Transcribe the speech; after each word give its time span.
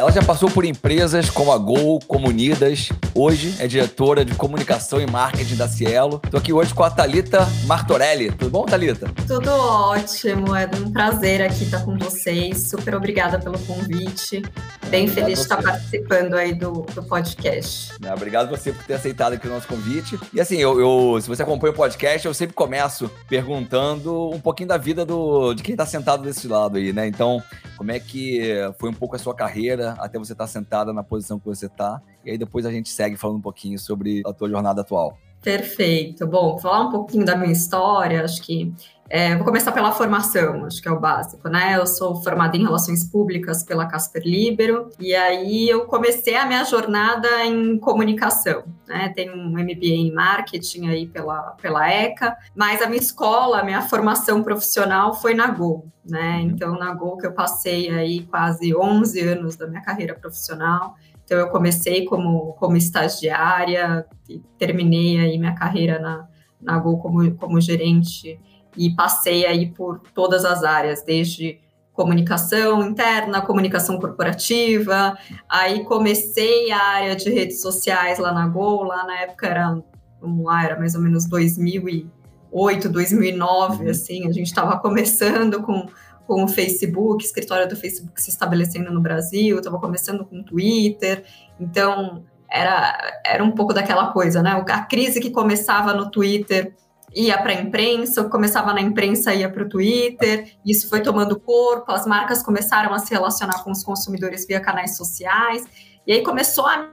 Ela 0.00 0.10
já 0.10 0.22
passou 0.22 0.50
por 0.50 0.64
empresas 0.64 1.28
como 1.28 1.52
a 1.52 1.58
Gol, 1.58 2.00
como 2.08 2.28
Unidas. 2.28 2.88
Hoje 3.14 3.54
é 3.58 3.66
diretora 3.66 4.24
de 4.24 4.34
comunicação 4.34 4.98
e 4.98 5.06
marketing 5.06 5.56
da 5.56 5.68
Cielo. 5.68 6.22
Estou 6.24 6.40
aqui 6.40 6.54
hoje 6.54 6.72
com 6.72 6.82
a 6.82 6.90
Talita 6.90 7.46
Martorelli. 7.66 8.32
Tudo 8.32 8.50
bom, 8.50 8.64
Talita? 8.64 9.12
Tudo 9.26 9.50
ótimo. 9.50 10.56
É 10.56 10.66
um 10.82 10.90
prazer 10.90 11.42
aqui 11.42 11.64
estar 11.64 11.84
com 11.84 11.98
vocês. 11.98 12.70
Super 12.70 12.94
obrigada 12.94 13.38
pelo 13.38 13.58
convite. 13.58 14.42
Bem 14.88 15.06
obrigado 15.06 15.14
feliz 15.14 15.38
de 15.38 15.42
estar 15.42 15.62
participando 15.62 16.32
aí 16.32 16.54
do, 16.54 16.86
do 16.94 17.02
podcast. 17.02 17.92
Obrigado 18.10 18.48
você 18.48 18.72
por 18.72 18.82
ter 18.84 18.94
aceitado 18.94 19.34
aqui 19.34 19.46
o 19.46 19.50
nosso 19.50 19.68
convite. 19.68 20.18
E 20.32 20.40
assim, 20.40 20.56
eu, 20.56 20.80
eu, 20.80 21.20
se 21.20 21.28
você 21.28 21.42
acompanha 21.42 21.74
o 21.74 21.76
podcast, 21.76 22.26
eu 22.26 22.32
sempre 22.32 22.54
começo 22.54 23.10
perguntando 23.28 24.30
um 24.30 24.40
pouquinho 24.40 24.70
da 24.70 24.78
vida 24.78 25.04
do, 25.04 25.52
de 25.52 25.62
quem 25.62 25.74
está 25.74 25.84
sentado 25.84 26.22
desse 26.22 26.48
lado 26.48 26.78
aí, 26.78 26.90
né? 26.90 27.06
Então, 27.06 27.42
como 27.76 27.92
é 27.92 28.00
que 28.00 28.40
foi 28.78 28.88
um 28.88 28.94
pouco 28.94 29.14
a 29.14 29.18
sua 29.18 29.34
carreira 29.34 29.89
até 29.98 30.18
você 30.18 30.32
estar 30.32 30.44
tá 30.44 30.48
sentada 30.48 30.92
na 30.92 31.02
posição 31.02 31.38
que 31.38 31.46
você 31.46 31.66
está. 31.66 32.00
E 32.24 32.30
aí 32.30 32.38
depois 32.38 32.66
a 32.66 32.72
gente 32.72 32.90
segue 32.90 33.16
falando 33.16 33.38
um 33.38 33.42
pouquinho 33.42 33.78
sobre 33.78 34.22
a 34.26 34.32
tua 34.32 34.48
jornada 34.48 34.80
atual. 34.82 35.18
Perfeito. 35.42 36.26
Bom, 36.26 36.58
falar 36.58 36.88
um 36.88 36.90
pouquinho 36.90 37.24
da 37.24 37.36
minha 37.36 37.52
história, 37.52 38.24
acho 38.24 38.42
que 38.42 38.72
é, 39.12 39.34
vou 39.34 39.44
começar 39.44 39.72
pela 39.72 39.90
formação, 39.90 40.66
acho 40.66 40.80
que 40.80 40.86
é 40.86 40.90
o 40.92 41.00
básico, 41.00 41.48
né? 41.48 41.76
Eu 41.76 41.84
sou 41.84 42.22
formada 42.22 42.56
em 42.56 42.62
Relações 42.62 43.02
Públicas 43.02 43.64
pela 43.64 43.84
Casper 43.86 44.22
Libero, 44.24 44.88
e 45.00 45.12
aí 45.16 45.68
eu 45.68 45.84
comecei 45.86 46.36
a 46.36 46.46
minha 46.46 46.62
jornada 46.62 47.44
em 47.44 47.76
comunicação, 47.76 48.62
né? 48.86 49.12
Tenho 49.16 49.34
um 49.34 49.50
MBA 49.50 49.86
em 49.86 50.12
Marketing 50.12 50.86
aí 50.86 51.08
pela, 51.08 51.56
pela 51.60 51.90
ECA, 51.90 52.36
mas 52.54 52.80
a 52.80 52.86
minha 52.86 53.02
escola, 53.02 53.58
a 53.58 53.64
minha 53.64 53.82
formação 53.82 54.44
profissional 54.44 55.12
foi 55.12 55.34
na 55.34 55.48
Gol, 55.48 55.88
né? 56.08 56.36
Uhum. 56.36 56.40
Então, 56.42 56.78
na 56.78 56.94
Gol 56.94 57.16
que 57.16 57.26
eu 57.26 57.32
passei 57.32 57.90
aí 57.90 58.22
quase 58.26 58.76
11 58.76 59.20
anos 59.22 59.56
da 59.56 59.66
minha 59.66 59.82
carreira 59.82 60.14
profissional, 60.14 60.94
então 61.30 61.38
eu 61.38 61.48
comecei 61.48 62.04
como, 62.06 62.54
como 62.54 62.76
estagiária 62.76 64.04
e 64.28 64.40
terminei 64.58 65.16
aí 65.16 65.38
minha 65.38 65.54
carreira 65.54 66.00
na, 66.00 66.26
na 66.60 66.76
Gol 66.76 66.98
como, 66.98 67.32
como 67.36 67.60
gerente 67.60 68.40
e 68.76 68.90
passei 68.96 69.46
aí 69.46 69.70
por 69.70 70.00
todas 70.12 70.44
as 70.44 70.64
áreas, 70.64 71.04
desde 71.04 71.60
comunicação 71.92 72.82
interna, 72.82 73.42
comunicação 73.42 74.00
corporativa, 74.00 75.16
aí 75.48 75.84
comecei 75.84 76.72
a 76.72 76.82
área 76.82 77.14
de 77.14 77.30
redes 77.30 77.60
sociais 77.62 78.18
lá 78.18 78.32
na 78.32 78.48
Gol, 78.48 78.82
lá 78.82 79.04
na 79.04 79.20
época 79.20 79.46
era, 79.46 79.80
vamos 80.20 80.44
lá, 80.44 80.64
era 80.64 80.76
mais 80.76 80.96
ou 80.96 81.00
menos 81.00 81.28
2008, 81.28 82.88
2009, 82.88 83.84
uhum. 83.84 83.90
assim, 83.90 84.26
a 84.26 84.32
gente 84.32 84.48
estava 84.48 84.80
começando 84.80 85.62
com, 85.62 85.86
com 86.30 86.44
o 86.44 86.48
Facebook, 86.48 87.24
escritório 87.24 87.68
do 87.68 87.74
Facebook 87.74 88.22
se 88.22 88.30
estabelecendo 88.30 88.92
no 88.92 89.00
Brasil, 89.00 89.58
estava 89.58 89.80
começando 89.80 90.24
com 90.24 90.38
o 90.38 90.44
Twitter, 90.44 91.24
então 91.58 92.22
era, 92.48 93.20
era 93.26 93.42
um 93.42 93.50
pouco 93.50 93.74
daquela 93.74 94.12
coisa, 94.12 94.40
né, 94.40 94.64
a 94.68 94.82
crise 94.82 95.20
que 95.20 95.30
começava 95.30 95.92
no 95.92 96.08
Twitter 96.08 96.72
ia 97.12 97.36
para 97.36 97.50
a 97.50 97.60
imprensa, 97.60 98.22
começava 98.28 98.72
na 98.72 98.80
imprensa, 98.80 99.34
ia 99.34 99.50
para 99.50 99.64
o 99.64 99.68
Twitter, 99.68 100.56
isso 100.64 100.88
foi 100.88 101.00
tomando 101.02 101.40
corpo, 101.40 101.90
as 101.90 102.06
marcas 102.06 102.44
começaram 102.44 102.94
a 102.94 103.00
se 103.00 103.12
relacionar 103.12 103.64
com 103.64 103.72
os 103.72 103.82
consumidores 103.82 104.46
via 104.46 104.60
canais 104.60 104.96
sociais, 104.96 105.64
e 106.06 106.12
aí 106.12 106.22
começou 106.22 106.64
a, 106.64 106.90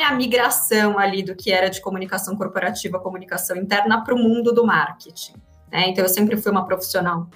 a 0.00 0.14
migração 0.16 0.98
ali 0.98 1.22
do 1.22 1.36
que 1.36 1.52
era 1.52 1.70
de 1.70 1.80
comunicação 1.80 2.34
corporativa, 2.34 2.98
comunicação 2.98 3.56
interna, 3.56 4.02
para 4.02 4.16
o 4.16 4.18
mundo 4.18 4.52
do 4.52 4.66
marketing. 4.66 5.34
Né? 5.70 5.90
Então, 5.90 6.04
eu 6.04 6.08
sempre 6.08 6.36
fui 6.36 6.50
uma 6.50 6.66
profissional 6.66 7.28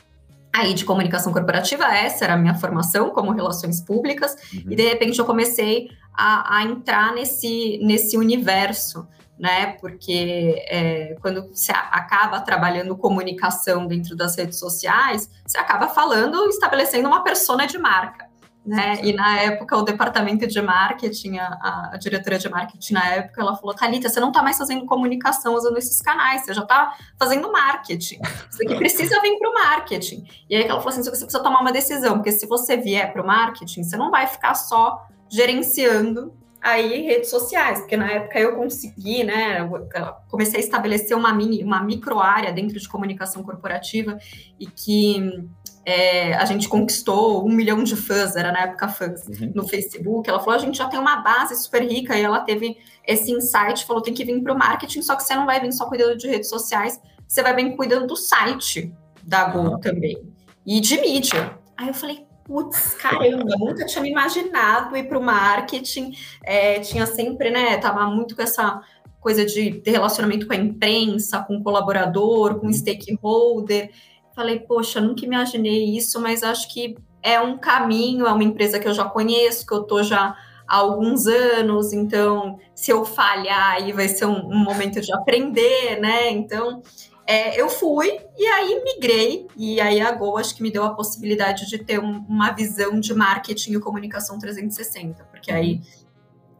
aí 0.58 0.74
de 0.74 0.84
comunicação 0.84 1.32
corporativa, 1.32 1.84
essa 1.84 2.24
era 2.24 2.34
a 2.34 2.36
minha 2.36 2.54
formação 2.54 3.10
como 3.10 3.30
relações 3.32 3.80
públicas, 3.80 4.34
uhum. 4.52 4.72
e 4.72 4.76
de 4.76 4.88
repente 4.88 5.18
eu 5.18 5.24
comecei 5.24 5.88
a, 6.12 6.58
a 6.58 6.62
entrar 6.64 7.12
nesse, 7.14 7.78
nesse 7.82 8.16
universo 8.16 9.06
né? 9.38 9.76
Porque 9.80 10.64
é, 10.68 11.16
quando 11.20 11.48
você 11.48 11.70
acaba 11.70 12.40
trabalhando 12.40 12.96
comunicação 12.96 13.86
dentro 13.86 14.16
das 14.16 14.36
redes 14.36 14.58
sociais, 14.58 15.30
você 15.46 15.56
acaba 15.56 15.88
falando, 15.88 16.48
estabelecendo 16.48 17.06
uma 17.06 17.22
persona 17.22 17.66
de 17.66 17.78
marca. 17.78 18.27
Né? 18.68 19.00
E 19.02 19.14
na 19.14 19.40
época, 19.40 19.78
o 19.78 19.82
departamento 19.82 20.46
de 20.46 20.60
marketing, 20.60 21.38
a, 21.38 21.90
a 21.94 21.96
diretora 21.96 22.38
de 22.38 22.50
marketing 22.50 22.92
na 22.92 23.06
época, 23.14 23.40
ela 23.40 23.56
falou: 23.56 23.74
Thalita, 23.74 24.10
você 24.10 24.20
não 24.20 24.28
está 24.28 24.42
mais 24.42 24.58
fazendo 24.58 24.84
comunicação 24.84 25.54
usando 25.54 25.78
esses 25.78 26.02
canais, 26.02 26.44
você 26.44 26.52
já 26.52 26.60
está 26.60 26.92
fazendo 27.18 27.50
marketing. 27.50 28.20
Isso 28.50 28.62
aqui 28.62 28.76
precisa 28.76 29.22
vir 29.22 29.38
para 29.38 29.48
o 29.48 29.54
marketing. 29.54 30.22
E 30.50 30.54
aí 30.54 30.64
ela 30.64 30.80
falou 30.80 30.90
assim: 30.90 31.02
você 31.02 31.08
precisa 31.08 31.42
tomar 31.42 31.62
uma 31.62 31.72
decisão, 31.72 32.16
porque 32.16 32.30
se 32.30 32.46
você 32.46 32.76
vier 32.76 33.10
para 33.10 33.22
o 33.22 33.26
marketing, 33.26 33.84
você 33.84 33.96
não 33.96 34.10
vai 34.10 34.26
ficar 34.26 34.54
só 34.54 35.02
gerenciando 35.30 36.34
aí 36.60 37.02
redes 37.02 37.30
sociais, 37.30 37.78
porque 37.78 37.96
na 37.96 38.10
época 38.10 38.38
eu 38.38 38.56
consegui, 38.56 39.24
né, 39.24 39.60
eu 39.60 39.88
comecei 40.28 40.60
a 40.60 40.62
estabelecer 40.62 41.16
uma 41.16 41.32
mini, 41.32 41.62
uma 41.62 41.82
micro 41.82 42.18
área 42.18 42.52
dentro 42.52 42.78
de 42.78 42.88
comunicação 42.88 43.42
corporativa 43.42 44.18
e 44.58 44.66
que 44.66 45.48
é, 45.88 46.34
a 46.34 46.44
gente 46.44 46.68
conquistou 46.68 47.46
um 47.46 47.50
milhão 47.50 47.82
de 47.82 47.96
fãs, 47.96 48.36
era 48.36 48.52
na 48.52 48.60
época 48.60 48.88
fãs, 48.88 49.26
uhum. 49.26 49.52
no 49.54 49.66
Facebook. 49.66 50.28
Ela 50.28 50.38
falou: 50.38 50.54
a 50.54 50.58
gente 50.58 50.76
já 50.76 50.86
tem 50.86 51.00
uma 51.00 51.16
base 51.16 51.56
super 51.56 51.82
rica, 51.82 52.14
e 52.14 52.20
ela 52.20 52.40
teve 52.40 52.76
esse 53.06 53.32
insight, 53.32 53.86
falou: 53.86 54.02
tem 54.02 54.12
que 54.12 54.22
vir 54.22 54.42
para 54.42 54.52
o 54.52 54.58
marketing, 54.58 55.00
só 55.00 55.16
que 55.16 55.22
você 55.22 55.34
não 55.34 55.46
vai 55.46 55.58
vir 55.60 55.72
só 55.72 55.86
cuidando 55.86 56.18
de 56.18 56.28
redes 56.28 56.50
sociais, 56.50 57.00
você 57.26 57.42
vai 57.42 57.56
vir 57.56 57.74
cuidando 57.74 58.06
do 58.06 58.16
site 58.16 58.92
da 59.22 59.44
Google 59.44 59.72
uhum. 59.72 59.80
também, 59.80 60.18
e 60.66 60.78
de 60.78 61.00
mídia. 61.00 61.58
Aí 61.74 61.88
eu 61.88 61.94
falei, 61.94 62.26
putz, 62.44 62.92
caramba, 62.92 63.56
nunca 63.58 63.86
tinha 63.86 64.02
me 64.02 64.10
imaginado 64.10 64.94
ir 64.94 65.08
para 65.08 65.18
o 65.18 65.22
marketing. 65.22 66.12
É, 66.44 66.80
tinha 66.80 67.06
sempre, 67.06 67.50
né? 67.50 67.78
Tava 67.78 68.06
muito 68.10 68.36
com 68.36 68.42
essa 68.42 68.82
coisa 69.20 69.46
de 69.46 69.82
relacionamento 69.86 70.46
com 70.46 70.52
a 70.52 70.56
imprensa, 70.56 71.42
com 71.44 71.56
o 71.56 71.62
colaborador, 71.62 72.60
com 72.60 72.66
o 72.66 72.74
stakeholder. 72.74 73.90
Falei, 74.38 74.60
poxa, 74.60 75.00
nunca 75.00 75.24
imaginei 75.24 75.96
isso, 75.96 76.20
mas 76.20 76.44
acho 76.44 76.72
que 76.72 76.96
é 77.20 77.40
um 77.40 77.58
caminho, 77.58 78.24
é 78.24 78.32
uma 78.32 78.44
empresa 78.44 78.78
que 78.78 78.86
eu 78.86 78.94
já 78.94 79.04
conheço, 79.04 79.66
que 79.66 79.74
eu 79.74 79.82
tô 79.82 80.00
já 80.00 80.36
há 80.64 80.76
alguns 80.76 81.26
anos, 81.26 81.92
então 81.92 82.56
se 82.72 82.92
eu 82.92 83.04
falhar 83.04 83.72
aí 83.72 83.90
vai 83.90 84.06
ser 84.06 84.26
um, 84.26 84.46
um 84.46 84.58
momento 84.58 85.00
de 85.00 85.12
aprender, 85.12 85.98
né? 86.00 86.30
Então 86.30 86.80
é, 87.26 87.60
eu 87.60 87.68
fui 87.68 88.16
e 88.36 88.46
aí 88.46 88.80
migrei, 88.84 89.48
e 89.56 89.80
aí 89.80 90.00
a 90.00 90.12
Go 90.12 90.38
acho 90.38 90.54
que 90.54 90.62
me 90.62 90.70
deu 90.70 90.84
a 90.84 90.94
possibilidade 90.94 91.68
de 91.68 91.76
ter 91.76 91.98
um, 91.98 92.24
uma 92.28 92.52
visão 92.52 93.00
de 93.00 93.12
marketing 93.12 93.72
e 93.72 93.80
comunicação 93.80 94.38
360, 94.38 95.24
porque 95.32 95.50
aí 95.50 95.80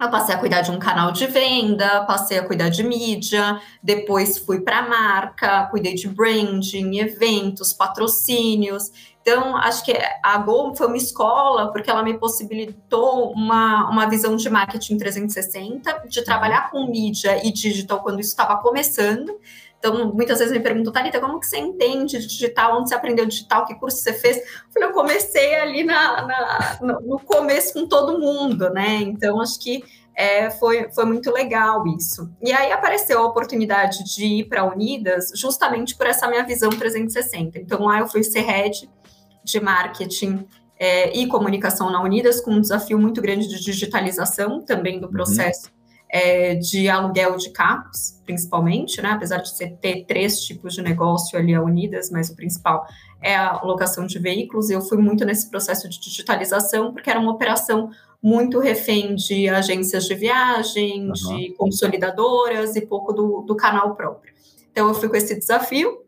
eu 0.01 0.11
passei 0.11 0.35
a 0.35 0.39
cuidar 0.39 0.61
de 0.61 0.71
um 0.71 0.79
canal 0.79 1.11
de 1.11 1.27
venda, 1.27 2.05
passei 2.05 2.39
a 2.39 2.47
cuidar 2.47 2.69
de 2.69 2.83
mídia, 2.85 3.61
depois 3.83 4.39
fui 4.39 4.61
para 4.61 4.79
a 4.79 4.89
marca, 4.89 5.67
cuidei 5.67 5.95
de 5.95 6.09
branding, 6.09 6.99
eventos, 6.99 7.73
patrocínios. 7.73 8.93
Então, 9.21 9.57
acho 9.57 9.85
que 9.85 9.93
a 10.23 10.39
Go 10.39 10.75
foi 10.75 10.87
uma 10.87 10.97
escola 10.97 11.71
porque 11.71 11.91
ela 11.91 12.03
me 12.03 12.17
possibilitou 12.17 13.33
uma, 13.33 13.91
uma 13.91 14.09
visão 14.09 14.37
de 14.37 14.49
marketing 14.49 14.97
360, 14.97 16.05
de 16.09 16.25
trabalhar 16.25 16.71
com 16.71 16.87
mídia 16.87 17.45
e 17.47 17.53
digital 17.53 18.01
quando 18.01 18.21
isso 18.21 18.31
estava 18.31 18.57
começando, 18.57 19.39
então, 19.79 20.13
muitas 20.13 20.39
vezes 20.39 20.53
me 20.53 20.61
perguntam, 20.61 20.93
Thalita, 20.93 21.21
como 21.21 21.39
que 21.39 21.47
você 21.47 21.59
entende 21.59 22.19
digital? 22.19 22.79
Onde 22.79 22.89
você 22.89 22.97
aprendeu 22.97 23.25
digital? 23.27 23.65
Que 23.65 23.77
curso 23.77 23.99
você 23.99 24.13
fez? 24.13 24.37
Eu 24.37 24.73
falei, 24.73 24.89
eu 24.89 24.93
comecei 24.93 25.55
ali 25.55 25.85
na, 25.85 26.27
na 26.27 26.79
no 26.81 27.21
começo 27.21 27.75
com 27.75 27.87
todo 27.87 28.19
mundo, 28.19 28.71
né? 28.71 28.97
Então, 29.03 29.41
acho 29.41 29.59
que 29.61 29.85
é, 30.17 30.51
foi, 30.51 30.91
foi 30.93 31.05
muito 31.05 31.31
legal 31.31 31.87
isso. 31.87 32.29
E 32.43 32.53
aí 32.53 32.73
apareceu 32.73 33.21
a 33.21 33.27
oportunidade 33.27 34.03
de 34.03 34.25
ir 34.25 34.49
para 34.49 34.63
a 34.63 34.65
Unidas 34.65 35.31
justamente 35.37 35.97
por 35.97 36.09
essa 36.09 36.27
minha 36.27 36.43
visão 36.43 36.71
360. 36.71 37.61
Então, 37.61 37.85
lá 37.85 38.01
eu 38.01 38.09
fui 38.09 38.25
ser 38.25 38.41
head 38.41 38.91
de 39.45 39.61
marketing 39.61 40.45
é, 40.77 41.17
e 41.17 41.29
comunicação 41.29 41.89
na 41.89 42.03
Unidas, 42.03 42.41
com 42.41 42.51
um 42.51 42.61
desafio 42.61 42.99
muito 42.99 43.23
grande 43.23 43.47
de 43.47 43.61
digitalização 43.61 44.61
também 44.61 44.99
do 44.99 45.07
uhum. 45.07 45.13
É, 46.11 46.55
de 46.55 46.89
aluguel 46.89 47.37
de 47.37 47.51
carros, 47.51 48.21
principalmente, 48.25 49.01
né? 49.03 49.11
apesar 49.11 49.39
de 49.39 49.51
você 49.51 49.69
ter 49.69 50.05
três 50.07 50.41
tipos 50.41 50.75
de 50.75 50.83
negócio 50.83 51.39
ali 51.39 51.57
unidas, 51.57 52.11
mas 52.11 52.31
o 52.31 52.37
principal 52.37 52.87
é 53.21 53.37
a 53.37 53.61
locação 53.63 54.07
de 54.07 54.19
veículos. 54.19 54.71
Eu 54.71 54.81
fui 54.81 54.99
muito 54.99 55.25
nesse 55.25 55.51
processo 55.51 55.89
de 55.89 56.01
digitalização, 56.01 56.93
porque 56.93 57.11
era 57.11 57.21
uma 57.21 57.33
operação 57.33 57.91
muito 58.23 58.59
refém 58.59 59.15
de 59.15 59.49
agências 59.49 60.05
de 60.05 60.15
viagem, 60.15 61.07
uhum. 61.07 61.13
de 61.13 61.55
consolidadoras 61.55 62.75
e 62.75 62.81
pouco 62.81 63.13
do, 63.13 63.43
do 63.43 63.55
canal 63.55 63.95
próprio. 63.95 64.33
Então, 64.73 64.89
eu 64.89 64.95
fui 64.95 65.09
com 65.09 65.17
esse 65.17 65.39
desafio, 65.39 66.05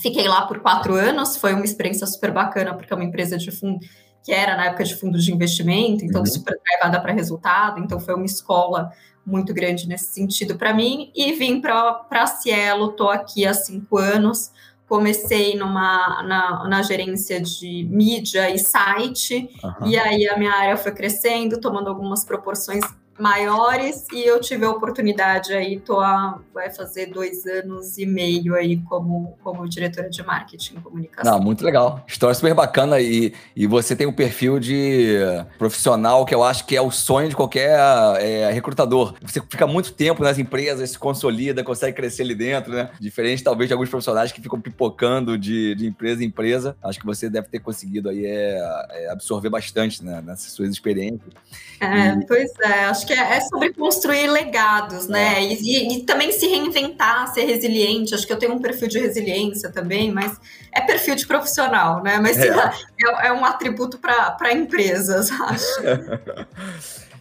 fiquei 0.00 0.28
lá 0.28 0.42
por 0.46 0.60
quatro 0.60 0.94
anos, 0.94 1.36
foi 1.36 1.54
uma 1.54 1.64
experiência 1.64 2.06
super 2.06 2.30
bacana, 2.32 2.74
porque 2.74 2.92
é 2.92 2.96
uma 2.96 3.04
empresa 3.04 3.36
de 3.36 3.50
fundo 3.50 3.78
que 4.22 4.32
era 4.32 4.54
na 4.54 4.66
época 4.66 4.84
de 4.84 4.94
fundo 4.94 5.18
de 5.18 5.32
investimento, 5.32 6.04
então 6.04 6.20
uhum. 6.20 6.26
super 6.26 6.54
levada 6.72 7.00
para 7.00 7.12
resultado, 7.12 7.80
então 7.80 7.98
foi 7.98 8.14
uma 8.14 8.26
escola 8.26 8.90
muito 9.30 9.54
grande 9.54 9.88
nesse 9.88 10.12
sentido 10.12 10.56
para 10.56 10.74
mim, 10.74 11.10
e 11.14 11.32
vim 11.32 11.60
para 11.60 12.04
a 12.10 12.26
Cielo, 12.26 12.90
estou 12.90 13.08
aqui 13.08 13.46
há 13.46 13.54
cinco 13.54 13.96
anos, 13.96 14.50
comecei 14.88 15.56
numa, 15.56 16.22
na, 16.24 16.68
na 16.68 16.82
gerência 16.82 17.40
de 17.40 17.86
mídia 17.88 18.50
e 18.50 18.58
site, 18.58 19.48
uhum. 19.62 19.86
e 19.86 19.96
aí 19.96 20.28
a 20.28 20.36
minha 20.36 20.52
área 20.52 20.76
foi 20.76 20.92
crescendo, 20.92 21.60
tomando 21.60 21.88
algumas 21.88 22.24
proporções 22.24 22.82
maiores 23.20 24.06
e 24.12 24.24
eu 24.24 24.40
tive 24.40 24.64
a 24.64 24.70
oportunidade 24.70 25.52
aí, 25.52 25.78
tô 25.78 26.00
a, 26.00 26.38
vai 26.52 26.70
fazer 26.70 27.06
dois 27.06 27.46
anos 27.46 27.98
e 27.98 28.06
meio 28.06 28.54
aí 28.54 28.78
como, 28.78 29.36
como 29.42 29.68
diretora 29.68 30.08
de 30.08 30.22
marketing 30.22 30.76
e 30.76 30.80
comunicação. 30.80 31.32
Não, 31.32 31.40
muito 31.40 31.64
legal. 31.64 32.02
História 32.06 32.34
super 32.34 32.54
bacana 32.54 33.00
e, 33.00 33.32
e 33.54 33.66
você 33.66 33.94
tem 33.94 34.06
um 34.06 34.12
perfil 34.12 34.58
de 34.58 35.18
profissional 35.58 36.24
que 36.24 36.34
eu 36.34 36.42
acho 36.42 36.66
que 36.66 36.76
é 36.76 36.80
o 36.80 36.90
sonho 36.90 37.28
de 37.28 37.36
qualquer 37.36 37.78
é, 38.18 38.50
recrutador. 38.50 39.14
Você 39.22 39.40
fica 39.40 39.66
muito 39.66 39.92
tempo 39.92 40.22
nas 40.22 40.38
empresas, 40.38 40.90
se 40.90 40.98
consolida, 40.98 41.62
consegue 41.62 41.96
crescer 41.96 42.22
ali 42.22 42.34
dentro, 42.34 42.72
né? 42.72 42.90
Diferente 43.00 43.44
talvez 43.44 43.68
de 43.68 43.74
alguns 43.74 43.88
profissionais 43.88 44.32
que 44.32 44.40
ficam 44.40 44.60
pipocando 44.60 45.36
de, 45.36 45.74
de 45.74 45.86
empresa 45.86 46.24
em 46.24 46.26
empresa. 46.26 46.76
Acho 46.82 46.98
que 46.98 47.06
você 47.06 47.28
deve 47.28 47.48
ter 47.48 47.58
conseguido 47.60 48.08
aí 48.08 48.24
é, 48.24 48.58
é 48.90 49.10
absorver 49.10 49.50
bastante 49.50 50.02
né, 50.04 50.22
nessas 50.24 50.52
suas 50.52 50.70
experiências. 50.70 51.32
É, 51.80 52.14
e... 52.14 52.26
pois 52.26 52.50
é, 52.62 52.84
acho 52.84 53.06
que 53.06 53.09
que 53.10 53.14
é, 53.14 53.36
é 53.36 53.40
sobre 53.40 53.72
construir 53.72 54.28
legados, 54.28 55.08
né? 55.08 55.40
É. 55.40 55.42
E, 55.42 55.98
e, 55.98 56.02
também 56.04 56.30
se 56.30 56.46
reinventar, 56.46 57.32
ser 57.34 57.44
resiliente. 57.44 58.14
Acho 58.14 58.26
que 58.26 58.32
eu 58.32 58.38
tenho 58.38 58.54
um 58.54 58.60
perfil 58.60 58.88
de 58.88 59.00
resiliência 59.00 59.70
também, 59.70 60.12
mas 60.12 60.40
é 60.72 60.80
perfil 60.80 61.16
de 61.16 61.26
profissional, 61.26 62.02
né? 62.02 62.20
Mas 62.20 62.38
é, 62.38 62.48
é, 63.02 63.26
é 63.28 63.32
um 63.32 63.44
atributo 63.44 63.98
para 63.98 64.52
empresas, 64.52 65.28
acho. 65.42 65.82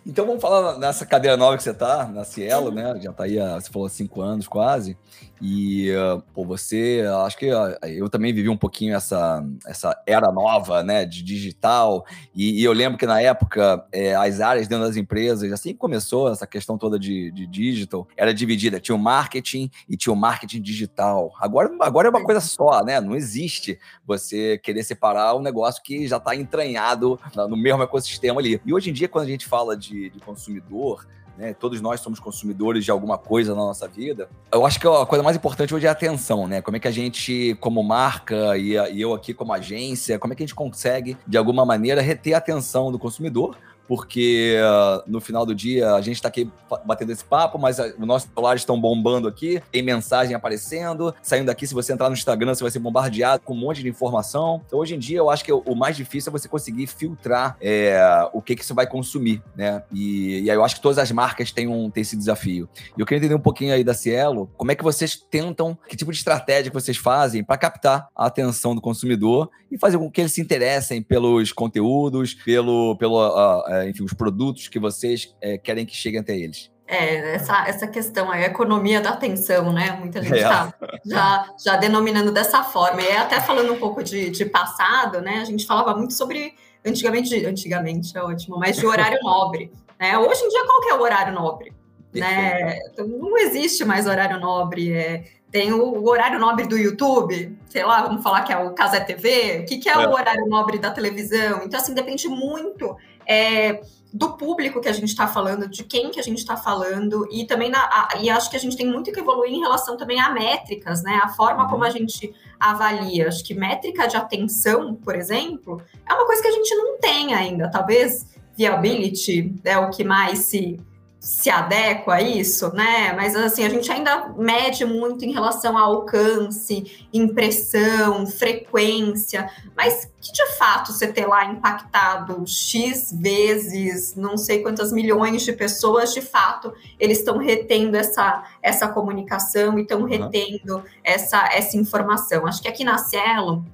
Então 0.10 0.26
vamos 0.26 0.42
falar 0.42 0.80
nessa 0.80 1.06
cadeira 1.06 1.38
nova 1.38 1.56
que 1.56 1.62
você 1.62 1.70
está, 1.70 2.08
na 2.08 2.24
Cielo, 2.24 2.72
né? 2.72 3.00
Já 3.00 3.12
está 3.12 3.26
aí, 3.26 3.40
há, 3.40 3.62
você 3.62 3.70
falou, 3.70 3.88
cinco 3.88 4.22
anos 4.22 4.48
quase. 4.48 4.98
E, 5.42 5.90
uh, 5.92 6.22
pô, 6.34 6.44
você, 6.44 7.04
acho 7.26 7.38
que 7.38 7.50
uh, 7.52 7.78
eu 7.84 8.10
também 8.10 8.34
vivi 8.34 8.50
um 8.50 8.58
pouquinho 8.58 8.96
essa, 8.96 9.46
essa 9.66 9.98
era 10.06 10.32
nova, 10.32 10.84
né, 10.84 11.06
de 11.06 11.24
digital. 11.24 12.06
E, 12.36 12.60
e 12.60 12.64
eu 12.64 12.74
lembro 12.74 12.98
que 12.98 13.06
na 13.06 13.22
época, 13.22 13.86
é, 13.92 14.16
as 14.16 14.42
áreas 14.42 14.68
dentro 14.68 14.86
das 14.86 14.98
empresas, 14.98 15.52
assim 15.52 15.70
que 15.70 15.80
começou 15.80 16.32
essa 16.32 16.46
questão 16.46 16.78
toda 16.78 17.00
de, 17.00 17.32
de 17.32 17.48
digital, 17.48 18.08
era 18.18 18.34
dividida. 18.34 18.80
Tinha 18.80 18.96
o 18.96 19.00
marketing 19.00 19.70
e 19.88 19.96
tinha 19.96 20.12
o 20.12 20.16
marketing 20.16 20.62
digital. 20.62 21.32
Agora, 21.40 21.70
agora 21.80 22.08
é 22.08 22.12
uma 22.12 22.24
coisa 22.24 22.42
só, 22.42 22.84
né? 22.84 23.00
Não 23.00 23.16
existe 23.16 23.80
você 24.06 24.58
querer 24.58 24.84
separar 24.84 25.36
um 25.36 25.42
negócio 25.42 25.82
que 25.82 26.08
já 26.08 26.18
está 26.18 26.36
entranhado 26.36 27.20
no 27.48 27.56
mesmo 27.56 27.84
ecossistema 27.84 28.42
ali. 28.42 28.60
E 28.66 28.74
hoje 28.74 28.90
em 28.90 28.94
dia, 28.94 29.08
quando 29.08 29.26
a 29.26 29.30
gente 29.30 29.46
fala 29.46 29.78
de, 29.78 29.99
de 30.08 30.20
consumidor, 30.20 31.08
né? 31.40 31.54
Todos 31.54 31.80
nós 31.82 32.02
somos 32.02 32.20
consumidores 32.20 32.84
de 32.84 32.92
alguma 32.92 33.18
coisa 33.18 33.56
na 33.56 33.62
nossa 33.62 33.88
vida. 33.88 34.30
Eu 34.52 34.66
acho 34.66 34.80
que 34.80 34.86
a 34.86 35.06
coisa 35.06 35.24
mais 35.24 35.38
importante 35.38 35.74
hoje 35.74 35.86
é 35.86 35.90
a 35.90 35.94
atenção, 35.94 36.48
né? 36.48 36.62
Como 36.62 36.78
é 36.78 36.80
que 36.80 36.88
a 36.88 36.92
gente, 36.92 37.58
como 37.62 37.82
marca 37.82 38.58
e, 38.58 38.74
eu 38.74 39.14
aqui 39.14 39.34
como 39.34 39.54
agência, 39.54 40.20
como 40.20 40.34
é 40.34 40.36
que 40.36 40.44
a 40.44 40.46
gente 40.46 40.56
consegue, 40.56 41.18
de 41.26 41.38
alguma 41.38 41.66
maneira, 41.66 42.02
reter 42.02 42.34
a 42.34 42.38
atenção 42.38 42.92
do 42.92 43.00
consumidor 43.00 43.58
porque 43.90 44.56
uh, 44.62 45.02
no 45.08 45.20
final 45.20 45.48
do 45.48 45.56
dia 45.56 45.96
a 45.96 46.02
gente 46.02 46.18
está 46.18 46.28
aqui 46.28 46.48
batendo 46.86 47.12
esse 47.12 47.26
papo, 47.26 47.58
mas 47.58 47.80
uh, 47.80 47.92
os 47.98 48.06
nossos 48.06 48.30
celulares 48.30 48.62
estão 48.62 48.80
bombando 48.80 49.28
aqui, 49.28 49.60
tem 49.72 49.82
mensagem 49.82 50.36
aparecendo, 50.36 51.12
saindo 51.24 51.48
daqui, 51.48 51.66
se 51.66 51.74
você 51.74 51.92
entrar 51.92 52.08
no 52.08 52.14
Instagram, 52.14 52.54
você 52.54 52.62
vai 52.62 52.70
ser 52.70 52.78
bombardeado 52.78 53.42
com 53.44 53.56
um 53.56 53.58
monte 53.58 53.82
de 53.82 53.90
informação. 53.90 54.62
Então, 54.68 54.78
hoje 54.78 54.94
em 54.94 55.00
dia, 55.00 55.18
eu 55.18 55.32
acho 55.32 55.44
que 55.44 55.52
o 55.52 55.74
mais 55.74 55.98
difícil 55.98 56.30
é 56.30 56.32
você 56.32 56.48
conseguir 56.48 56.86
filtrar 56.86 57.58
é, 57.60 58.00
o 58.32 58.44
que, 58.44 58.56
que 58.56 58.64
você 58.64 58.76
vai 58.76 58.86
consumir, 58.86 59.42
né? 59.56 59.82
E, 59.92 60.42
e, 60.42 60.52
aí 60.52 60.56
eu 60.56 60.64
acho 60.64 60.76
que 60.76 60.82
todas 60.82 61.00
as 61.00 61.12
marcas 61.12 61.52
têm, 61.52 61.68
um, 61.68 61.90
têm 61.90 62.02
esse 62.02 62.16
desafio. 62.16 62.70
E 62.96 63.02
eu 63.02 63.08
queria 63.08 63.18
entender 63.18 63.34
um 63.34 63.40
pouquinho 63.40 63.74
aí 63.74 63.84
da 63.84 63.96
Cielo, 63.96 64.52
como 64.56 64.72
é 64.72 64.76
que 64.76 64.84
vocês 64.84 65.16
tentam, 65.16 65.76
que 65.88 65.98
tipo 65.98 66.12
de 66.12 66.18
estratégia 66.20 66.70
que 66.70 66.80
vocês 66.80 66.98
fazem 66.98 67.44
para 67.44 67.58
captar 67.58 68.08
a 68.16 68.28
atenção 68.28 68.76
do 68.76 68.82
consumidor 68.82 69.50
e 69.72 69.78
fazer 69.78 69.98
com 69.98 70.10
que 70.10 70.22
eles 70.22 70.34
se 70.34 70.42
interessem 70.42 71.02
pelos 71.02 71.52
conteúdos, 71.52 72.34
pelo, 72.34 72.96
pelo 72.98 73.18
uh, 73.18 73.79
enfim, 73.88 74.04
os 74.04 74.14
produtos 74.14 74.68
que 74.68 74.80
vocês 74.80 75.36
é, 75.42 75.58
querem 75.58 75.86
que 75.86 75.96
cheguem 75.96 76.20
até 76.20 76.36
eles? 76.38 76.72
É, 76.88 77.36
essa, 77.36 77.68
essa 77.68 77.88
questão, 77.88 78.32
a 78.32 78.42
economia 78.42 79.00
da 79.00 79.12
atenção, 79.12 79.72
né? 79.72 79.92
Muita 80.00 80.24
gente 80.24 80.38
está 80.38 80.74
é. 80.82 81.00
já, 81.06 81.54
já 81.64 81.78
denominando 81.78 82.32
dessa 82.32 82.64
forma. 82.64 83.00
E 83.00 83.12
até 83.12 83.40
falando 83.40 83.72
um 83.72 83.78
pouco 83.78 84.04
de, 84.04 84.32
de 84.32 84.44
passado, 84.44 85.22
né? 85.22 85.38
A 85.40 85.46
gente 85.46 85.68
falava 85.68 85.96
muito 85.96 86.14
sobre, 86.14 86.56
antigamente, 86.84 87.46
antigamente 87.46 88.18
é 88.18 88.24
ótimo, 88.24 88.58
mas 88.58 88.76
de 88.76 88.88
horário 88.88 89.20
nobre. 89.22 89.72
Né? 90.00 90.18
Hoje 90.18 90.44
em 90.44 90.50
dia, 90.50 90.66
qual 90.66 90.82
que 90.82 90.90
é 90.90 90.96
o 90.96 91.02
horário 91.02 91.32
nobre? 91.32 91.72
Né? 92.12 92.80
Então, 92.92 93.08
não 93.08 93.38
existe 93.38 93.86
mais 93.86 94.08
horário 94.08 94.40
nobre. 94.40 94.92
É, 94.92 95.26
tem 95.52 95.72
o, 95.74 96.08
horário 96.08 96.40
nobre 96.40 96.68
do 96.68 96.78
YouTube, 96.78 97.58
sei 97.70 97.84
lá, 97.84 98.04
vamos 98.04 98.24
falar 98.24 98.44
que 98.44 98.54
é 98.54 98.58
o 98.58 98.74
Casé 98.74 99.00
TV. 99.00 99.60
O 99.62 99.66
que, 99.66 99.78
que 99.78 99.90
é, 99.90 99.94
é, 99.94 100.08
o 100.08 100.12
horário 100.12 100.48
nobre 100.48 100.78
da 100.78 100.92
televisão? 100.92 101.62
Então, 101.64 101.80
assim, 101.80 101.94
depende 101.94 102.28
muito 102.28 102.96
é, 103.30 103.82
do 104.12 104.36
público 104.36 104.82
que 104.82 104.90
a 104.90 104.94
gente 104.94 105.10
está 105.10 105.28
falando, 105.28 105.70
de 105.70 105.84
quem 105.84 106.10
que 106.10 106.20
a 106.20 106.24
gente 106.24 106.40
está 106.40 106.58
falando, 106.58 107.28
e 107.32 107.46
também 107.46 107.70
na, 107.70 107.80
a, 107.80 108.18
e 108.20 108.28
acho 108.28 108.50
que 108.50 108.58
a 108.58 108.60
gente 108.60 108.76
tem 108.76 108.88
muito 108.88 109.12
que 109.12 109.20
evoluir 109.20 109.54
em 109.54 109.60
relação 109.60 109.96
também 109.96 110.20
a 110.20 110.32
métricas, 110.32 111.04
né? 111.04 111.20
A 111.24 111.30
forma 111.30 111.70
como 111.70 111.84
a 111.84 111.92
gente 111.92 112.34
avalia. 112.60 113.28
Acho 113.28 113.44
que 113.44 113.54
métrica 113.54 114.08
de 114.08 114.18
atenção, 114.18 114.96
por 114.96 115.16
exemplo, 115.16 115.80
é 116.10 116.14
uma 116.14 116.26
coisa 116.26 116.42
que 116.42 116.48
a 116.48 116.52
gente 116.52 116.74
não 116.74 116.98
tem 116.98 117.36
ainda. 117.36 117.70
Talvez 117.70 118.26
viability 118.58 119.54
é 119.64 119.78
o 119.78 119.92
que 119.92 120.04
mais 120.04 120.40
se 120.40 120.80
se 121.20 121.50
adequa 121.50 122.16
a 122.16 122.22
isso, 122.22 122.74
né? 122.74 123.12
Mas 123.12 123.36
assim, 123.36 123.66
a 123.66 123.70
gente 123.70 123.92
ainda 123.92 124.30
mede 124.38 124.86
muito 124.86 125.26
em 125.26 125.34
relação 125.34 125.78
ao 125.78 125.96
alcance, 125.96 127.06
impressão, 127.14 128.26
frequência, 128.26 129.50
mas 129.76 130.10
que 130.22 130.32
de 130.32 130.46
fato 130.58 130.94
você 130.94 131.08
ter 131.12 131.28
lá 131.28 131.46
impactado 131.46 132.46
X 132.48 133.14
vezes, 133.20 134.16
não 134.16 134.38
sei 134.38 134.62
quantas 134.62 134.94
milhões 134.94 135.42
de 135.42 135.52
pessoas, 135.52 136.14
de 136.14 136.22
fato, 136.22 136.74
eles 136.98 137.20
estão 137.20 137.38
retendo 137.38 137.98
essa, 137.98 138.44
essa 138.62 138.88
comunicação 138.88 139.78
e 139.78 139.82
estão 139.82 140.06
retendo 140.06 140.78
uhum. 140.78 140.84
essa, 141.04 141.50
essa 141.52 141.76
informação. 141.76 142.48
Acho 142.48 142.62
que 142.62 142.68
aqui 142.70 142.86
na 142.86 142.98
Cielo, 142.98 143.66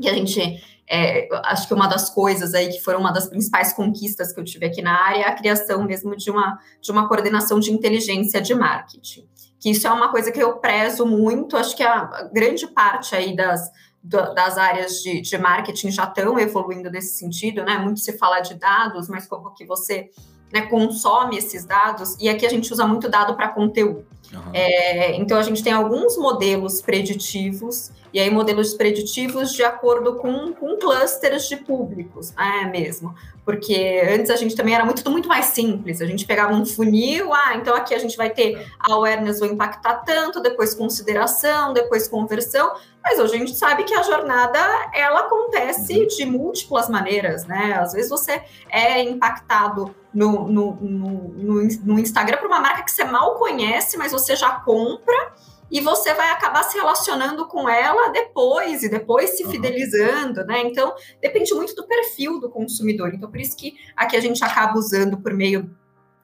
que 0.00 0.08
a 0.08 0.14
gente 0.14 0.62
é, 0.88 1.28
acho 1.44 1.66
que 1.66 1.74
uma 1.74 1.86
das 1.86 2.10
coisas 2.10 2.54
aí 2.54 2.68
que 2.68 2.80
foram 2.80 3.00
uma 3.00 3.12
das 3.12 3.26
principais 3.26 3.72
conquistas 3.72 4.32
que 4.32 4.40
eu 4.40 4.44
tive 4.44 4.66
aqui 4.66 4.82
na 4.82 4.92
área 4.92 5.22
é 5.22 5.28
a 5.28 5.34
criação 5.34 5.82
mesmo 5.84 6.16
de 6.16 6.30
uma, 6.30 6.58
de 6.80 6.90
uma 6.90 7.08
coordenação 7.08 7.58
de 7.58 7.72
inteligência 7.72 8.40
de 8.40 8.54
marketing. 8.54 9.26
Que 9.58 9.70
isso 9.70 9.86
é 9.86 9.90
uma 9.90 10.10
coisa 10.10 10.30
que 10.30 10.42
eu 10.42 10.58
prezo 10.58 11.06
muito, 11.06 11.56
acho 11.56 11.74
que 11.74 11.82
a 11.82 12.28
grande 12.32 12.66
parte 12.66 13.16
aí 13.16 13.34
das, 13.34 13.70
das 14.02 14.58
áreas 14.58 15.02
de, 15.02 15.22
de 15.22 15.38
marketing 15.38 15.90
já 15.90 16.04
estão 16.04 16.38
evoluindo 16.38 16.90
nesse 16.90 17.18
sentido, 17.18 17.64
né? 17.64 17.78
Muito 17.78 18.00
se 18.00 18.18
fala 18.18 18.40
de 18.40 18.54
dados, 18.54 19.08
mas 19.08 19.26
como 19.26 19.54
que 19.54 19.64
você 19.64 20.10
né, 20.52 20.62
consome 20.62 21.36
esses 21.36 21.64
dados, 21.64 22.16
e 22.20 22.28
aqui 22.28 22.46
a 22.46 22.48
gente 22.48 22.72
usa 22.72 22.86
muito 22.86 23.08
dado 23.08 23.34
para 23.34 23.48
conteúdo. 23.48 24.06
Uhum. 24.32 24.50
É, 24.52 25.16
então, 25.16 25.36
a 25.36 25.42
gente 25.42 25.64
tem 25.64 25.72
alguns 25.72 26.16
modelos 26.16 26.80
preditivos, 26.80 27.90
e 28.14 28.20
aí 28.20 28.30
modelos 28.30 28.74
preditivos 28.74 29.52
de 29.52 29.64
acordo 29.64 30.14
com, 30.14 30.52
com 30.52 30.78
clusters 30.78 31.48
de 31.48 31.56
públicos, 31.56 32.32
é 32.38 32.64
mesmo. 32.64 33.12
Porque 33.44 34.02
antes 34.08 34.30
a 34.30 34.36
gente 34.36 34.54
também 34.54 34.72
era 34.72 34.84
muito, 34.84 35.10
muito 35.10 35.28
mais 35.28 35.46
simples, 35.46 36.00
a 36.00 36.06
gente 36.06 36.24
pegava 36.24 36.54
um 36.54 36.64
funil, 36.64 37.34
ah, 37.34 37.56
então 37.56 37.74
aqui 37.74 37.92
a 37.92 37.98
gente 37.98 38.16
vai 38.16 38.30
ter 38.30 38.66
a 38.78 38.92
awareness 38.92 39.40
vai 39.40 39.48
impactar 39.48 39.96
tanto, 40.04 40.40
depois 40.40 40.76
consideração, 40.76 41.72
depois 41.72 42.06
conversão, 42.06 42.74
mas 43.02 43.18
hoje 43.18 43.34
a 43.34 43.38
gente 43.38 43.56
sabe 43.56 43.82
que 43.82 43.92
a 43.92 44.02
jornada 44.04 44.60
ela 44.94 45.22
acontece 45.22 45.98
uhum. 45.98 46.06
de 46.06 46.24
múltiplas 46.24 46.88
maneiras, 46.88 47.44
né? 47.44 47.76
Às 47.80 47.92
vezes 47.92 48.08
você 48.08 48.40
é 48.70 49.02
impactado 49.02 49.92
no, 50.14 50.48
no, 50.48 50.76
no, 50.80 51.68
no 51.82 51.98
Instagram 51.98 52.38
por 52.38 52.46
uma 52.46 52.60
marca 52.60 52.84
que 52.84 52.92
você 52.92 53.04
mal 53.04 53.34
conhece, 53.34 53.98
mas 53.98 54.12
você 54.12 54.36
já 54.36 54.52
compra 54.52 55.34
e 55.70 55.80
você 55.80 56.14
vai 56.14 56.30
acabar 56.30 56.62
se 56.62 56.76
relacionando 56.76 57.46
com 57.46 57.68
ela 57.68 58.10
depois 58.10 58.82
e 58.82 58.88
depois 58.88 59.36
se 59.36 59.44
fidelizando, 59.48 60.44
né? 60.44 60.62
Então 60.62 60.94
depende 61.20 61.52
muito 61.54 61.74
do 61.74 61.86
perfil 61.86 62.40
do 62.40 62.50
consumidor. 62.50 63.12
Então 63.14 63.30
por 63.30 63.40
isso 63.40 63.56
que 63.56 63.74
aqui 63.96 64.16
a 64.16 64.20
gente 64.20 64.42
acaba 64.44 64.78
usando 64.78 65.18
por 65.18 65.32
meio 65.32 65.74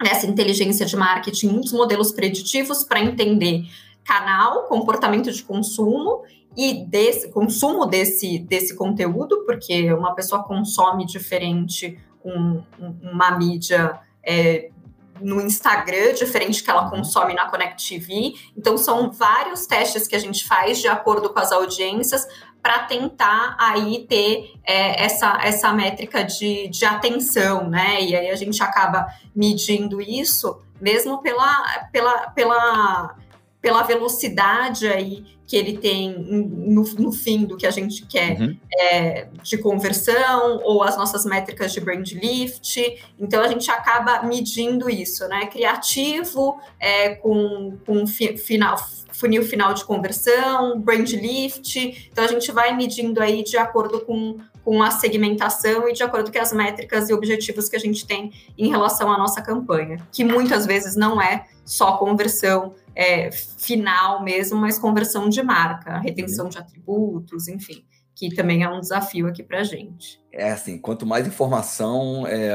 dessa 0.03 0.27
inteligência 0.27 0.87
de 0.87 0.97
marketing 0.97 1.49
muitos 1.49 1.73
modelos 1.73 2.13
preditivos 2.13 2.85
para 2.85 3.01
entender 3.01 3.65
canal, 4.05 4.65
comportamento 4.65 5.31
de 5.31 5.43
consumo 5.43 6.23
e 6.57 6.85
desse 6.87 7.31
consumo 7.31 7.87
desse, 7.87 8.39
desse 8.39 8.75
conteúdo, 8.75 9.45
porque 9.45 9.93
uma 9.93 10.15
pessoa 10.15 10.43
consome 10.43 11.07
diferente 11.07 11.99
um, 12.25 12.63
uma 13.03 13.37
mídia 13.39 14.01
é, 14.23 14.71
no 15.21 15.41
Instagram, 15.41 16.15
diferente 16.15 16.63
que 16.63 16.71
ela 16.71 16.89
consome 16.89 17.35
na 17.35 17.49
Connect 17.49 17.89
TV. 17.89 18.35
Então, 18.57 18.77
são 18.77 19.11
vários 19.11 19.67
testes 19.67 20.07
que 20.07 20.17
a 20.17 20.19
gente 20.19 20.47
faz 20.47 20.79
de 20.79 20.89
acordo 20.89 21.31
com 21.31 21.39
as 21.39 21.53
audiências 21.53 22.27
para 22.63 22.81
tentar 22.81 23.57
aí 23.59 24.07
ter 24.09 24.53
é, 24.65 25.05
essa, 25.05 25.39
essa 25.43 25.73
métrica 25.73 26.23
de, 26.23 26.69
de 26.69 26.85
atenção, 26.85 27.69
né? 27.69 28.03
E 28.03 28.15
aí 28.15 28.31
a 28.31 28.37
gente 28.37 28.63
acaba 28.63 29.07
medindo 29.35 30.01
isso 30.01 30.61
mesmo 30.81 31.19
pela, 31.19 31.89
pela, 31.93 32.31
pela 32.31 33.17
pela 33.61 33.83
velocidade 33.83 34.87
aí 34.87 35.25
que 35.51 35.57
ele 35.57 35.79
tem 35.79 36.17
no, 36.17 36.85
no 36.85 37.11
fim 37.11 37.45
do 37.45 37.57
que 37.57 37.67
a 37.67 37.73
gente 37.73 38.07
quer 38.07 38.41
uhum. 38.41 38.57
é, 38.73 39.27
de 39.43 39.59
conversão 39.59 40.61
ou 40.63 40.81
as 40.81 40.97
nossas 40.97 41.25
métricas 41.25 41.73
de 41.73 41.81
brand 41.81 42.09
lift. 42.13 42.79
Então 43.19 43.43
a 43.43 43.49
gente 43.49 43.69
acaba 43.69 44.23
medindo 44.23 44.89
isso, 44.89 45.27
né? 45.27 45.47
Criativo 45.47 46.61
é, 46.79 47.17
com, 47.17 47.77
com 47.85 48.07
fi, 48.07 48.39
final, 48.39 48.77
funil 49.13 49.43
final 49.43 49.75
de 49.75 49.85
conversão, 49.85 50.81
brand 50.81 51.11
lift. 51.11 52.09
Então 52.13 52.23
a 52.23 52.29
gente 52.29 52.53
vai 52.53 52.73
medindo 52.77 53.21
aí 53.21 53.43
de 53.43 53.57
acordo 53.57 54.03
com, 54.03 54.39
com 54.65 54.81
a 54.81 54.93
segmentação 54.93 55.89
e 55.89 55.93
de 55.93 56.05
acordo 56.05 56.31
com 56.31 56.39
as 56.39 56.53
métricas 56.53 57.11
e 57.11 57.13
objetivos 57.13 57.69
que 57.69 57.75
a 57.75 57.81
gente 57.81 58.07
tem 58.07 58.31
em 58.57 58.71
relação 58.71 59.13
à 59.13 59.19
nossa 59.19 59.43
campanha, 59.43 59.97
que 60.13 60.23
muitas 60.23 60.65
vezes 60.65 60.95
não 60.95 61.21
é 61.21 61.47
só 61.65 61.97
conversão 61.97 62.75
é, 62.95 63.31
final 63.31 64.23
mesmo, 64.23 64.59
mas 64.59 64.79
conversão 64.79 65.29
de 65.29 65.43
marca, 65.43 65.99
retenção 65.99 66.47
uhum. 66.47 66.51
de 66.51 66.59
atributos, 66.59 67.49
enfim, 67.49 67.85
que 68.15 68.35
também 68.35 68.63
é 68.63 68.69
um 68.69 68.81
desafio 68.81 69.27
aqui 69.27 69.43
para 69.43 69.61
a 69.61 69.65
gente. 69.65 70.21
É 70.33 70.51
assim, 70.51 70.79
quanto 70.79 71.07
mais 71.07 71.27
informação, 71.27 72.27
é, 72.27 72.53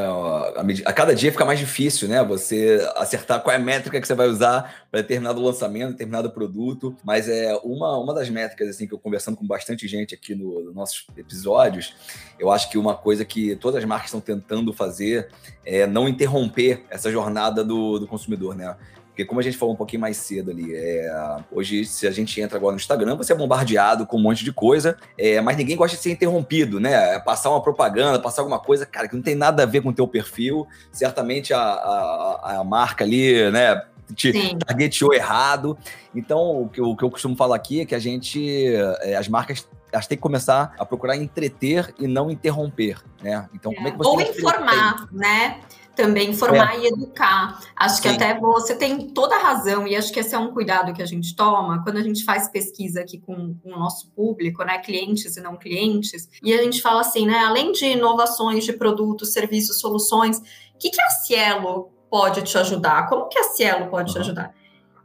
a, 0.85 0.93
cada 0.93 1.15
dia 1.15 1.31
fica 1.31 1.43
mais 1.43 1.57
difícil, 1.59 2.07
né? 2.07 2.23
Você 2.23 2.87
acertar 2.95 3.41
qual 3.41 3.51
é 3.51 3.57
a 3.57 3.59
métrica 3.59 3.99
que 3.99 4.05
você 4.05 4.13
vai 4.13 4.27
usar 4.27 4.85
para 4.91 5.01
determinado 5.01 5.41
lançamento, 5.41 5.91
determinado 5.91 6.29
produto. 6.29 6.95
Mas 7.03 7.27
é 7.27 7.53
uma, 7.63 7.97
uma 7.97 8.13
das 8.13 8.29
métricas 8.29 8.69
assim 8.69 8.87
que 8.87 8.93
eu 8.93 8.99
conversando 8.99 9.35
com 9.35 9.45
bastante 9.45 9.87
gente 9.87 10.13
aqui 10.13 10.35
nos 10.35 10.65
no 10.65 10.71
nossos 10.71 11.07
episódios, 11.17 11.95
eu 12.39 12.51
acho 12.51 12.69
que 12.69 12.77
uma 12.77 12.95
coisa 12.95 13.25
que 13.25 13.55
todas 13.55 13.79
as 13.79 13.85
marcas 13.85 14.07
estão 14.07 14.21
tentando 14.21 14.71
fazer 14.71 15.29
é 15.65 15.87
não 15.87 16.07
interromper 16.07 16.85
essa 16.89 17.11
jornada 17.11 17.63
do, 17.63 17.97
do 17.97 18.07
consumidor, 18.07 18.55
né? 18.55 18.77
Porque 19.15 19.23
como 19.23 19.39
a 19.39 19.43
gente 19.43 19.55
falou 19.55 19.73
um 19.73 19.77
pouquinho 19.77 20.01
mais 20.01 20.17
cedo 20.17 20.51
ali, 20.51 20.75
é, 20.75 21.37
hoje, 21.49 21.85
se 21.85 22.05
a 22.05 22.11
gente 22.11 22.41
entra 22.41 22.57
agora 22.57 22.73
no 22.73 22.77
Instagram, 22.77 23.15
você 23.15 23.31
é 23.31 23.35
bombardeado 23.35 24.05
com 24.05 24.17
um 24.17 24.21
monte 24.21 24.43
de 24.43 24.51
coisa, 24.51 24.97
é, 25.17 25.39
mas 25.39 25.55
ninguém 25.55 25.77
gosta 25.77 25.95
de 25.95 26.03
ser 26.03 26.11
interrompido, 26.11 26.81
né? 26.81 27.15
É 27.15 27.19
passar 27.19 27.49
uma 27.49 27.61
propaganda, 27.61 28.19
passar 28.19 28.41
alguma 28.41 28.59
coisa, 28.59 28.85
cara, 28.85 29.07
que 29.07 29.15
não 29.15 29.23
tem 29.23 29.33
nada 29.33 29.63
a 29.63 29.65
ver 29.65 29.79
com 29.79 29.87
o 29.87 29.93
teu 29.93 30.05
perfil. 30.05 30.67
Certamente 30.91 31.53
a, 31.53 31.61
a, 31.61 32.57
a 32.59 32.63
marca 32.65 33.05
ali, 33.05 33.49
né? 33.51 33.81
te 34.13 34.33
Sim. 34.33 34.59
targeteou 34.59 35.13
errado. 35.13 35.77
Então, 36.13 36.63
o 36.63 36.69
que, 36.69 36.81
eu, 36.81 36.89
o 36.89 36.97
que 36.97 37.03
eu 37.03 37.09
costumo 37.09 37.37
falar 37.37 37.55
aqui 37.55 37.79
é 37.79 37.85
que 37.85 37.95
a 37.95 37.99
gente, 37.99 38.75
é, 39.01 39.15
as 39.15 39.29
marcas 39.29 39.65
elas 39.93 40.07
têm 40.07 40.17
que 40.17 40.21
começar 40.21 40.75
a 40.77 40.85
procurar 40.85 41.15
entreter 41.15 41.93
e 41.97 42.05
não 42.05 42.29
interromper, 42.29 43.01
né? 43.23 43.47
Então, 43.53 43.71
é. 43.71 43.75
como 43.75 43.87
é 43.87 43.91
que 43.91 43.97
você 43.97 44.09
Ou 44.09 44.21
informar, 44.21 45.07
né? 45.09 45.61
Também 45.95 46.29
informar 46.29 46.75
é. 46.75 46.79
e 46.79 46.87
educar. 46.87 47.59
Acho 47.75 47.95
Sim. 47.95 48.01
que 48.01 48.07
até 48.09 48.39
você 48.39 48.75
tem 48.75 49.09
toda 49.09 49.35
a 49.35 49.39
razão, 49.39 49.87
e 49.87 49.95
acho 49.95 50.11
que 50.11 50.19
esse 50.19 50.35
é 50.35 50.37
um 50.37 50.51
cuidado 50.51 50.93
que 50.93 51.01
a 51.01 51.05
gente 51.05 51.35
toma 51.35 51.83
quando 51.83 51.97
a 51.97 52.03
gente 52.03 52.23
faz 52.23 52.47
pesquisa 52.47 53.01
aqui 53.01 53.19
com, 53.19 53.55
com 53.55 53.69
o 53.69 53.79
nosso 53.79 54.11
público, 54.11 54.63
né? 54.63 54.77
Clientes 54.79 55.37
e 55.37 55.41
não 55.41 55.55
clientes, 55.55 56.29
e 56.43 56.53
a 56.53 56.61
gente 56.61 56.81
fala 56.81 57.01
assim, 57.01 57.25
né? 57.25 57.39
Além 57.39 57.71
de 57.71 57.85
inovações 57.85 58.63
de 58.63 58.73
produtos, 58.73 59.33
serviços, 59.33 59.79
soluções, 59.79 60.37
o 60.37 60.77
que, 60.77 60.89
que 60.89 61.01
a 61.01 61.09
Cielo 61.09 61.91
pode 62.09 62.41
te 62.43 62.57
ajudar? 62.57 63.07
Como 63.07 63.27
que 63.27 63.39
a 63.39 63.43
Cielo 63.43 63.87
pode 63.87 64.09
uhum. 64.09 64.15
te 64.15 64.19
ajudar? 64.19 64.53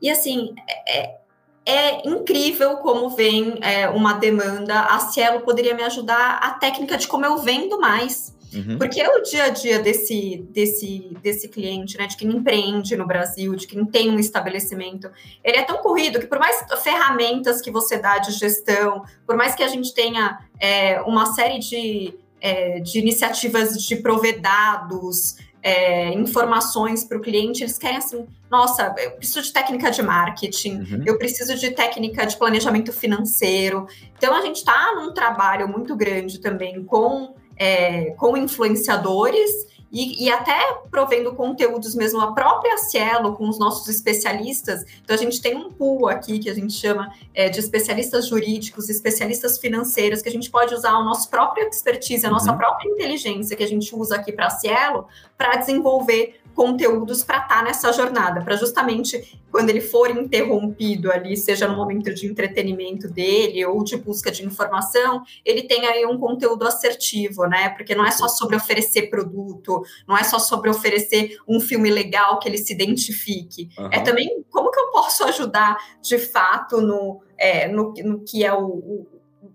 E 0.03 0.11
assim, 0.11 0.55
é, 0.89 1.21
é 1.67 2.09
incrível 2.09 2.79
como 2.79 3.11
vem 3.11 3.59
é, 3.63 3.89
uma 3.89 4.15
demanda. 4.15 4.81
A 4.81 4.99
Cielo 4.99 5.41
poderia 5.41 5.75
me 5.75 5.83
ajudar 5.83 6.39
a 6.43 6.51
técnica 6.55 6.97
de 6.97 7.07
como 7.07 7.25
eu 7.25 7.39
vendo 7.39 7.79
mais. 7.79 8.35
Uhum. 8.55 8.79
Porque 8.79 9.01
é 9.01 9.09
o 9.09 9.23
dia 9.23 9.45
a 9.45 9.49
dia 9.49 9.79
desse, 9.79 10.45
desse, 10.51 11.17
desse 11.23 11.49
cliente, 11.49 11.97
né? 11.97 12.07
De 12.07 12.17
quem 12.17 12.29
empreende 12.29 12.97
no 12.97 13.07
Brasil, 13.07 13.55
de 13.55 13.67
quem 13.67 13.85
tem 13.85 14.11
um 14.11 14.19
estabelecimento. 14.19 15.11
Ele 15.43 15.57
é 15.57 15.63
tão 15.63 15.79
corrido 15.79 16.19
que, 16.19 16.27
por 16.27 16.39
mais 16.39 16.65
ferramentas 16.83 17.61
que 17.61 17.71
você 17.71 17.97
dá 17.97 18.19
de 18.19 18.33
gestão, 18.33 19.05
por 19.27 19.37
mais 19.37 19.55
que 19.55 19.63
a 19.63 19.69
gente 19.69 19.95
tenha 19.95 20.41
é, 20.59 21.01
uma 21.03 21.27
série 21.27 21.59
de, 21.59 22.15
é, 22.41 22.81
de 22.81 22.99
iniciativas 22.99 23.75
de 23.75 23.97
prover 23.97 24.41
dados, 24.41 25.37
é, 25.63 26.13
informações 26.15 27.05
para 27.05 27.19
o 27.19 27.21
cliente, 27.21 27.63
eles 27.63 27.79
querem 27.79 27.99
assim, 27.99 28.27
nossa, 28.51 28.95
eu 28.99 29.13
preciso 29.13 29.43
de 29.43 29.53
técnica 29.53 29.91
de 29.91 30.03
marketing, 30.03 30.79
uhum. 30.79 31.03
eu 31.07 31.19
preciso 31.19 31.55
de 31.55 31.71
técnica 31.71 32.27
de 32.27 32.37
planejamento 32.37 32.93
financeiro. 32.93 33.87
Então 34.17 34.35
a 34.35 34.41
gente 34.41 34.57
está 34.57 34.95
num 34.95 35.13
trabalho 35.13 35.69
muito 35.69 35.95
grande 35.95 36.41
também 36.41 36.83
com 36.85 37.35
é, 37.61 38.13
com 38.13 38.39
influenciadores 38.39 39.69
e, 39.93 40.25
e, 40.25 40.31
até 40.31 40.57
provendo 40.91 41.35
conteúdos 41.35 41.95
mesmo 41.97 42.21
a 42.21 42.33
própria 42.33 42.79
Cielo 42.79 43.35
com 43.35 43.49
os 43.49 43.59
nossos 43.59 43.89
especialistas. 43.89 44.85
Então 45.03 45.15
a 45.15 45.19
gente 45.19 45.43
tem 45.43 45.57
um 45.57 45.71
pool 45.71 46.09
aqui 46.09 46.39
que 46.39 46.49
a 46.49 46.55
gente 46.55 46.73
chama 46.73 47.13
é, 47.35 47.49
de 47.49 47.59
especialistas 47.59 48.29
jurídicos, 48.29 48.89
especialistas 48.89 49.59
financeiros, 49.59 50.23
que 50.23 50.29
a 50.29 50.33
gente 50.33 50.49
pode 50.49 50.73
usar 50.73 50.93
a 50.93 51.05
nossa 51.05 51.29
própria 51.29 51.69
expertise, 51.69 52.25
a 52.25 52.31
nossa 52.31 52.53
uhum. 52.53 52.57
própria 52.57 52.89
inteligência 52.89 53.57
que 53.57 53.65
a 53.65 53.69
gente 53.69 53.95
usa 53.95 54.15
aqui 54.15 54.33
para 54.33 54.47
a 54.47 54.51
Cielo 54.51 55.07
para 55.37 55.57
desenvolver 55.57 56.40
conteúdos 56.55 57.25
para 57.25 57.39
estar 57.39 57.59
tá 57.59 57.63
nessa 57.63 57.93
jornada, 57.93 58.43
para 58.43 58.57
justamente 58.57 59.39
quando 59.51 59.71
ele 59.71 59.81
for 59.81 60.11
interrompido 60.11 61.11
ali, 61.11 61.37
seja 61.37 61.67
no 61.67 61.77
momento 61.77 62.13
de 62.15 62.27
entretenimento 62.27 63.09
dele 63.09 63.65
ou 63.65 63.83
de 63.83 63.97
busca 63.97 64.31
de 64.31 64.45
informação, 64.45 65.23
ele 65.45 65.63
tem 65.63 65.87
aí 65.87 66.07
um 66.07 66.19
conteúdo 66.19 66.67
assertivo, 66.67 67.47
né? 67.47 67.71
Porque 67.71 67.95
não 67.95 68.07
é 68.07 68.11
só 68.11 68.29
sobre 68.29 68.57
oferecer 68.57 69.11
produto, 69.11 69.83
não 70.07 70.17
é 70.17 70.23
só 70.23 70.39
sobre 70.39 70.71
oferecer 70.71 71.37
um 71.49 71.61
filme 71.61 71.91
legal 71.91 72.39
que 72.39 72.49
ele 72.49 72.59
se 72.59 72.73
identifique. 72.73 73.69
Uhum. 73.79 73.89
É 73.93 74.01
também 74.01 74.45
como 74.51 74.71
que 74.71 74.79
eu 74.79 74.91
posso 74.91 75.25
ajudar 75.25 75.77
de 76.01 76.19
fato 76.19 76.81
no, 76.81 77.23
é, 77.37 77.67
no, 77.69 77.93
no 78.05 78.25
que 78.25 78.45
é 78.45 78.53
o, 78.53 78.67
o, 78.67 79.07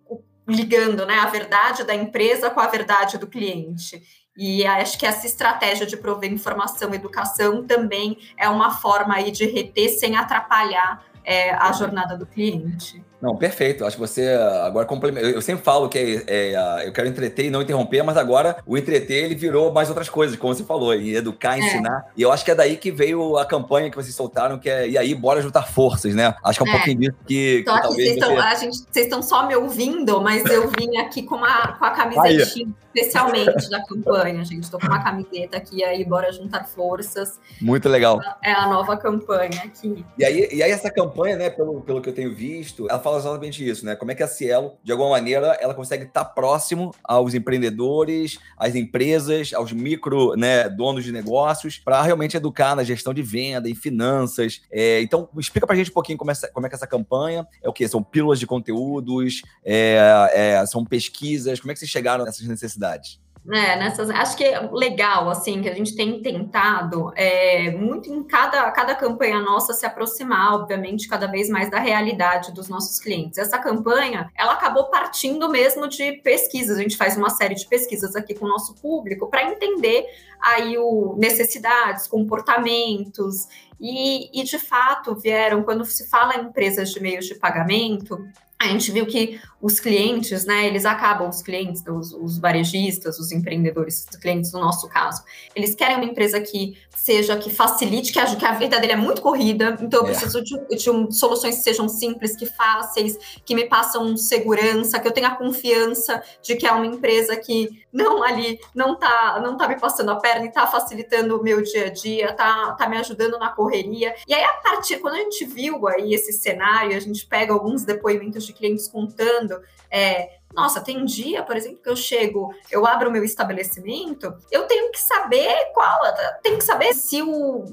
o 0.10 0.24
ligando 0.48 1.06
né, 1.06 1.16
a 1.16 1.26
verdade 1.26 1.84
da 1.84 1.96
empresa 1.96 2.50
com 2.50 2.60
a 2.60 2.68
verdade 2.68 3.18
do 3.18 3.28
cliente. 3.28 4.02
E 4.36 4.66
acho 4.66 4.98
que 4.98 5.06
essa 5.06 5.26
estratégia 5.26 5.86
de 5.86 5.96
prover 5.96 6.32
informação 6.32 6.92
e 6.92 6.96
educação 6.96 7.66
também 7.66 8.18
é 8.38 8.50
uma 8.50 8.72
forma 8.72 9.16
aí 9.16 9.32
de 9.32 9.46
reter 9.46 9.90
sem 9.90 10.16
atrapalhar 10.16 11.06
é, 11.24 11.54
a 11.54 11.72
jornada 11.72 12.18
do 12.18 12.26
cliente. 12.26 13.04
Não, 13.26 13.36
perfeito. 13.36 13.84
Acho 13.84 13.96
que 13.96 14.02
você 14.02 14.30
agora 14.64 14.86
complementa. 14.86 15.26
Eu 15.26 15.42
sempre 15.42 15.64
falo 15.64 15.90
que 15.90 15.98
é, 16.28 16.54
é, 16.54 16.88
eu 16.88 16.94
quero 16.94 17.08
entreter 17.08 17.48
e 17.48 17.50
não 17.50 17.64
interromper, 17.64 18.04
mas 18.04 18.18
agora 18.18 18.58
o 18.68 18.78
entreter 18.78 19.26
ele 19.26 19.34
virou 19.34 19.74
mais 19.74 19.90
outras 19.90 20.08
coisas, 20.08 20.38
como 20.38 20.54
você 20.54 20.64
falou, 20.64 20.94
e 20.94 21.16
educar, 21.16 21.58
é. 21.58 21.62
ensinar. 21.62 22.06
É. 22.08 22.12
E 22.18 22.22
eu 22.22 22.32
acho 22.32 22.46
que 22.46 22.52
é 22.52 22.56
daí 22.56 22.78
que 22.78 22.92
veio 22.92 23.36
a 23.38 23.46
campanha 23.46 23.90
que 23.90 23.96
vocês 23.96 24.14
soltaram, 24.14 24.60
que 24.60 24.70
é 24.70 24.88
e 24.88 24.96
aí, 24.96 25.16
bora 25.16 25.42
juntar 25.42 25.64
forças, 25.64 26.14
né? 26.14 26.36
Acho 26.44 26.64
que 26.64 26.70
é 26.70 26.72
um 26.72 26.76
é. 26.76 26.78
pouquinho 26.78 27.00
disso 27.00 27.18
que, 27.26 27.58
que 27.58 27.64
talvez. 27.64 27.96
Vocês, 27.96 28.08
você... 28.10 28.14
estão, 28.14 28.40
a 28.40 28.54
gente, 28.54 28.78
vocês 28.78 29.06
estão 29.06 29.24
só 29.24 29.48
me 29.48 29.56
ouvindo, 29.56 30.22
mas 30.22 30.46
eu 30.46 30.70
vim 30.70 30.98
aqui 30.98 31.24
com, 31.24 31.38
uma, 31.38 31.72
com 31.80 31.86
a 31.86 31.90
camisetinha. 31.90 32.68
Especialmente 32.96 33.70
da 33.70 33.84
campanha, 33.84 34.46
gente. 34.46 34.64
Estou 34.64 34.80
com 34.80 34.88
uma 34.88 35.04
camiseta 35.04 35.58
aqui 35.58 35.84
aí, 35.84 36.06
bora 36.06 36.32
juntar 36.32 36.64
forças. 36.64 37.38
Muito 37.60 37.90
legal. 37.90 38.22
É 38.42 38.54
a 38.54 38.68
nova 38.68 38.96
campanha 38.96 39.64
aqui. 39.66 40.06
E 40.18 40.24
aí, 40.24 40.48
e 40.50 40.64
aí 40.64 40.72
essa 40.72 40.90
campanha, 40.90 41.36
né, 41.36 41.50
pelo, 41.50 41.82
pelo 41.82 42.02
que 42.02 42.08
eu 42.08 42.14
tenho 42.14 42.34
visto, 42.34 42.90
ela 42.90 43.00
fala 43.00 43.15
fala 43.16 43.20
exatamente 43.20 43.68
isso, 43.68 43.86
né? 43.86 43.96
Como 43.96 44.12
é 44.12 44.16
que 44.16 44.24
a 44.24 44.28
Cielo, 44.28 44.78
de 44.84 44.92
alguma 44.92 45.12
maneira, 45.12 45.58
ela 45.62 45.74
consegue 45.74 46.06
estar 46.06 46.26
próximo 46.26 46.94
aos 47.04 47.34
empreendedores, 47.34 48.40
às 48.58 48.76
empresas, 48.76 49.54
aos 49.54 49.72
micro 49.72 50.36
né, 50.36 50.70
donos 50.70 51.04
de 51.04 51.12
negócios, 51.12 51.78
para 51.78 52.02
realmente 52.02 52.38
educar 52.38 52.76
na 52.76 52.84
gestão 52.84 53.14
de 53.14 53.22
venda, 53.22 53.70
em 53.70 53.76
finanças. 53.76 54.62
É, 54.72 55.02
então, 55.02 55.30
explica 55.38 55.66
para 55.66 55.76
a 55.76 55.78
gente 55.78 55.92
um 55.92 55.94
pouquinho 55.94 56.18
como 56.18 56.32
é, 56.32 56.36
como 56.54 56.66
é 56.66 56.70
que 56.70 56.76
essa 56.76 56.88
campanha 56.88 57.48
é 57.62 57.70
o 57.70 57.74
que? 57.74 57.88
São 57.88 58.04
pílulas 58.04 58.40
de 58.40 58.48
conteúdos, 58.48 59.42
é, 59.64 60.30
é, 60.34 60.66
são 60.66 60.86
pesquisas, 60.86 61.60
como 61.60 61.72
é 61.72 61.74
que 61.74 61.80
vocês 61.80 61.92
chegaram 61.92 62.26
nessas 62.26 62.48
necessidades? 62.48 63.20
Né, 63.46 63.76
nessas, 63.76 64.10
acho 64.10 64.36
que 64.36 64.44
é 64.44 64.60
legal, 64.72 65.30
assim, 65.30 65.62
que 65.62 65.70
a 65.70 65.74
gente 65.74 65.96
tem 65.96 66.20
tentado 66.20 67.12
é, 67.16 67.70
muito 67.70 68.12
em 68.12 68.24
cada, 68.24 68.72
cada 68.72 68.96
campanha 68.96 69.40
nossa 69.40 69.72
se 69.72 69.86
aproximar, 69.86 70.56
obviamente, 70.56 71.08
cada 71.08 71.28
vez 71.28 71.48
mais 71.48 71.70
da 71.70 71.78
realidade 71.78 72.52
dos 72.52 72.68
nossos 72.68 73.00
clientes. 73.00 73.38
Essa 73.38 73.60
campanha, 73.60 74.32
ela 74.36 74.54
acabou 74.54 74.86
partindo 74.86 75.48
mesmo 75.48 75.88
de 75.88 76.14
pesquisas, 76.24 76.80
a 76.80 76.82
gente 76.82 76.98
faz 76.98 77.16
uma 77.16 77.30
série 77.30 77.54
de 77.54 77.68
pesquisas 77.68 78.16
aqui 78.16 78.34
com 78.34 78.46
o 78.46 78.50
nosso 78.50 78.74
público 78.82 79.28
para 79.30 79.44
entender 79.44 80.08
aí 80.42 80.76
o 80.78 81.16
necessidades, 81.18 82.08
comportamentos, 82.08 83.48
e, 83.80 84.40
e, 84.40 84.44
de 84.44 84.58
fato 84.58 85.16
vieram, 85.16 85.62
quando 85.64 85.84
se 85.86 86.10
fala 86.10 86.36
em 86.38 86.46
empresas 86.46 86.92
de 86.92 87.02
meios 87.02 87.26
de 87.26 87.36
pagamento, 87.36 88.26
a 88.58 88.68
gente 88.68 88.92
viu 88.92 89.06
que 89.06 89.40
os 89.62 89.80
clientes, 89.80 90.46
né, 90.46 90.68
eles 90.68 90.86
acabam, 90.86 91.28
os 91.28 91.42
clientes, 91.42 91.84
os, 91.88 92.14
os, 92.14 92.38
varejistas, 92.38 93.20
os 93.20 93.32
empreendedores, 93.32 94.06
os 94.10 94.16
clientes 94.18 94.52
no 94.52 94.60
nosso 94.60 94.88
caso, 94.88 95.24
eles 95.56 95.74
querem 95.74 95.96
uma 95.96 96.06
empresa 96.06 96.40
que 96.40 96.78
seja, 96.96 97.36
que 97.38 97.50
facilite, 97.50 98.14
que 98.14 98.20
a, 98.20 98.36
que 98.36 98.46
a 98.46 98.54
vida 98.54 98.80
dele 98.80 98.94
é 98.94 98.96
muito 98.96 99.22
corrida, 99.22 99.78
então 99.82 100.02
eu 100.02 100.08
é. 100.08 100.10
preciso 100.12 100.44
de, 100.44 100.78
de 100.78 100.90
um, 100.90 101.12
soluções 101.12 101.58
que 101.58 101.64
sejam 101.64 101.90
simples, 101.90 102.36
que 102.36 102.46
fáceis, 102.46 103.18
que 103.44 103.56
me 103.56 103.66
passam 103.66 104.16
segurança, 104.16 105.00
que 105.00 105.08
eu 105.08 105.12
tenha 105.12 105.36
confiança 105.36 106.24
de 106.42 106.56
que 106.56 106.66
é 106.66 106.72
uma 106.72 106.86
empresa 106.86 107.36
que 107.36 107.84
não 107.92 108.24
ali, 108.24 108.60
não 108.74 108.96
tá, 108.96 109.40
não 109.42 109.58
tá 109.58 109.68
me 109.68 109.80
passando 109.80 110.12
a 110.12 110.16
perna 110.18 110.46
e 110.46 110.52
tá 110.52 110.68
facilitando 110.68 111.40
o 111.40 111.44
meu 111.44 111.62
dia 111.62 111.88
a 111.88 111.90
dia, 111.90 112.34
tá, 112.34 112.74
tá 112.74 112.88
me 112.88 112.98
ajudando 112.98 113.40
na 113.40 113.50
correria. 113.50 114.14
E 114.28 114.34
aí, 114.34 114.44
a 114.44 114.54
partir, 114.54 114.98
quando 114.98 115.16
a 115.16 115.20
gente 115.20 115.46
viu 115.46 115.88
aí 115.88 116.14
esse 116.14 116.34
cenário, 116.34 116.96
a 116.96 117.00
gente 117.00 117.26
pega 117.26 117.54
alguns 117.54 117.84
depoimentos 117.84 118.45
de 118.46 118.54
clientes 118.54 118.88
contando 118.88 119.62
é, 119.90 120.40
nossa, 120.56 120.82
tem 120.82 121.04
dia, 121.06 121.44
por 121.44 121.56
exemplo, 121.56 121.80
que 121.84 121.90
eu 121.90 121.96
chego, 121.96 122.54
eu 122.72 122.86
abro 122.86 123.10
o 123.10 123.12
meu 123.12 123.24
estabelecimento, 123.24 124.34
eu 124.52 124.64
tenho 124.64 124.92
que 124.92 125.00
saber 125.00 125.54
qual, 125.74 126.00
tem 126.42 126.58
que 126.58 126.64
saber 126.64 126.94
se 126.94 127.22
o, 127.22 127.66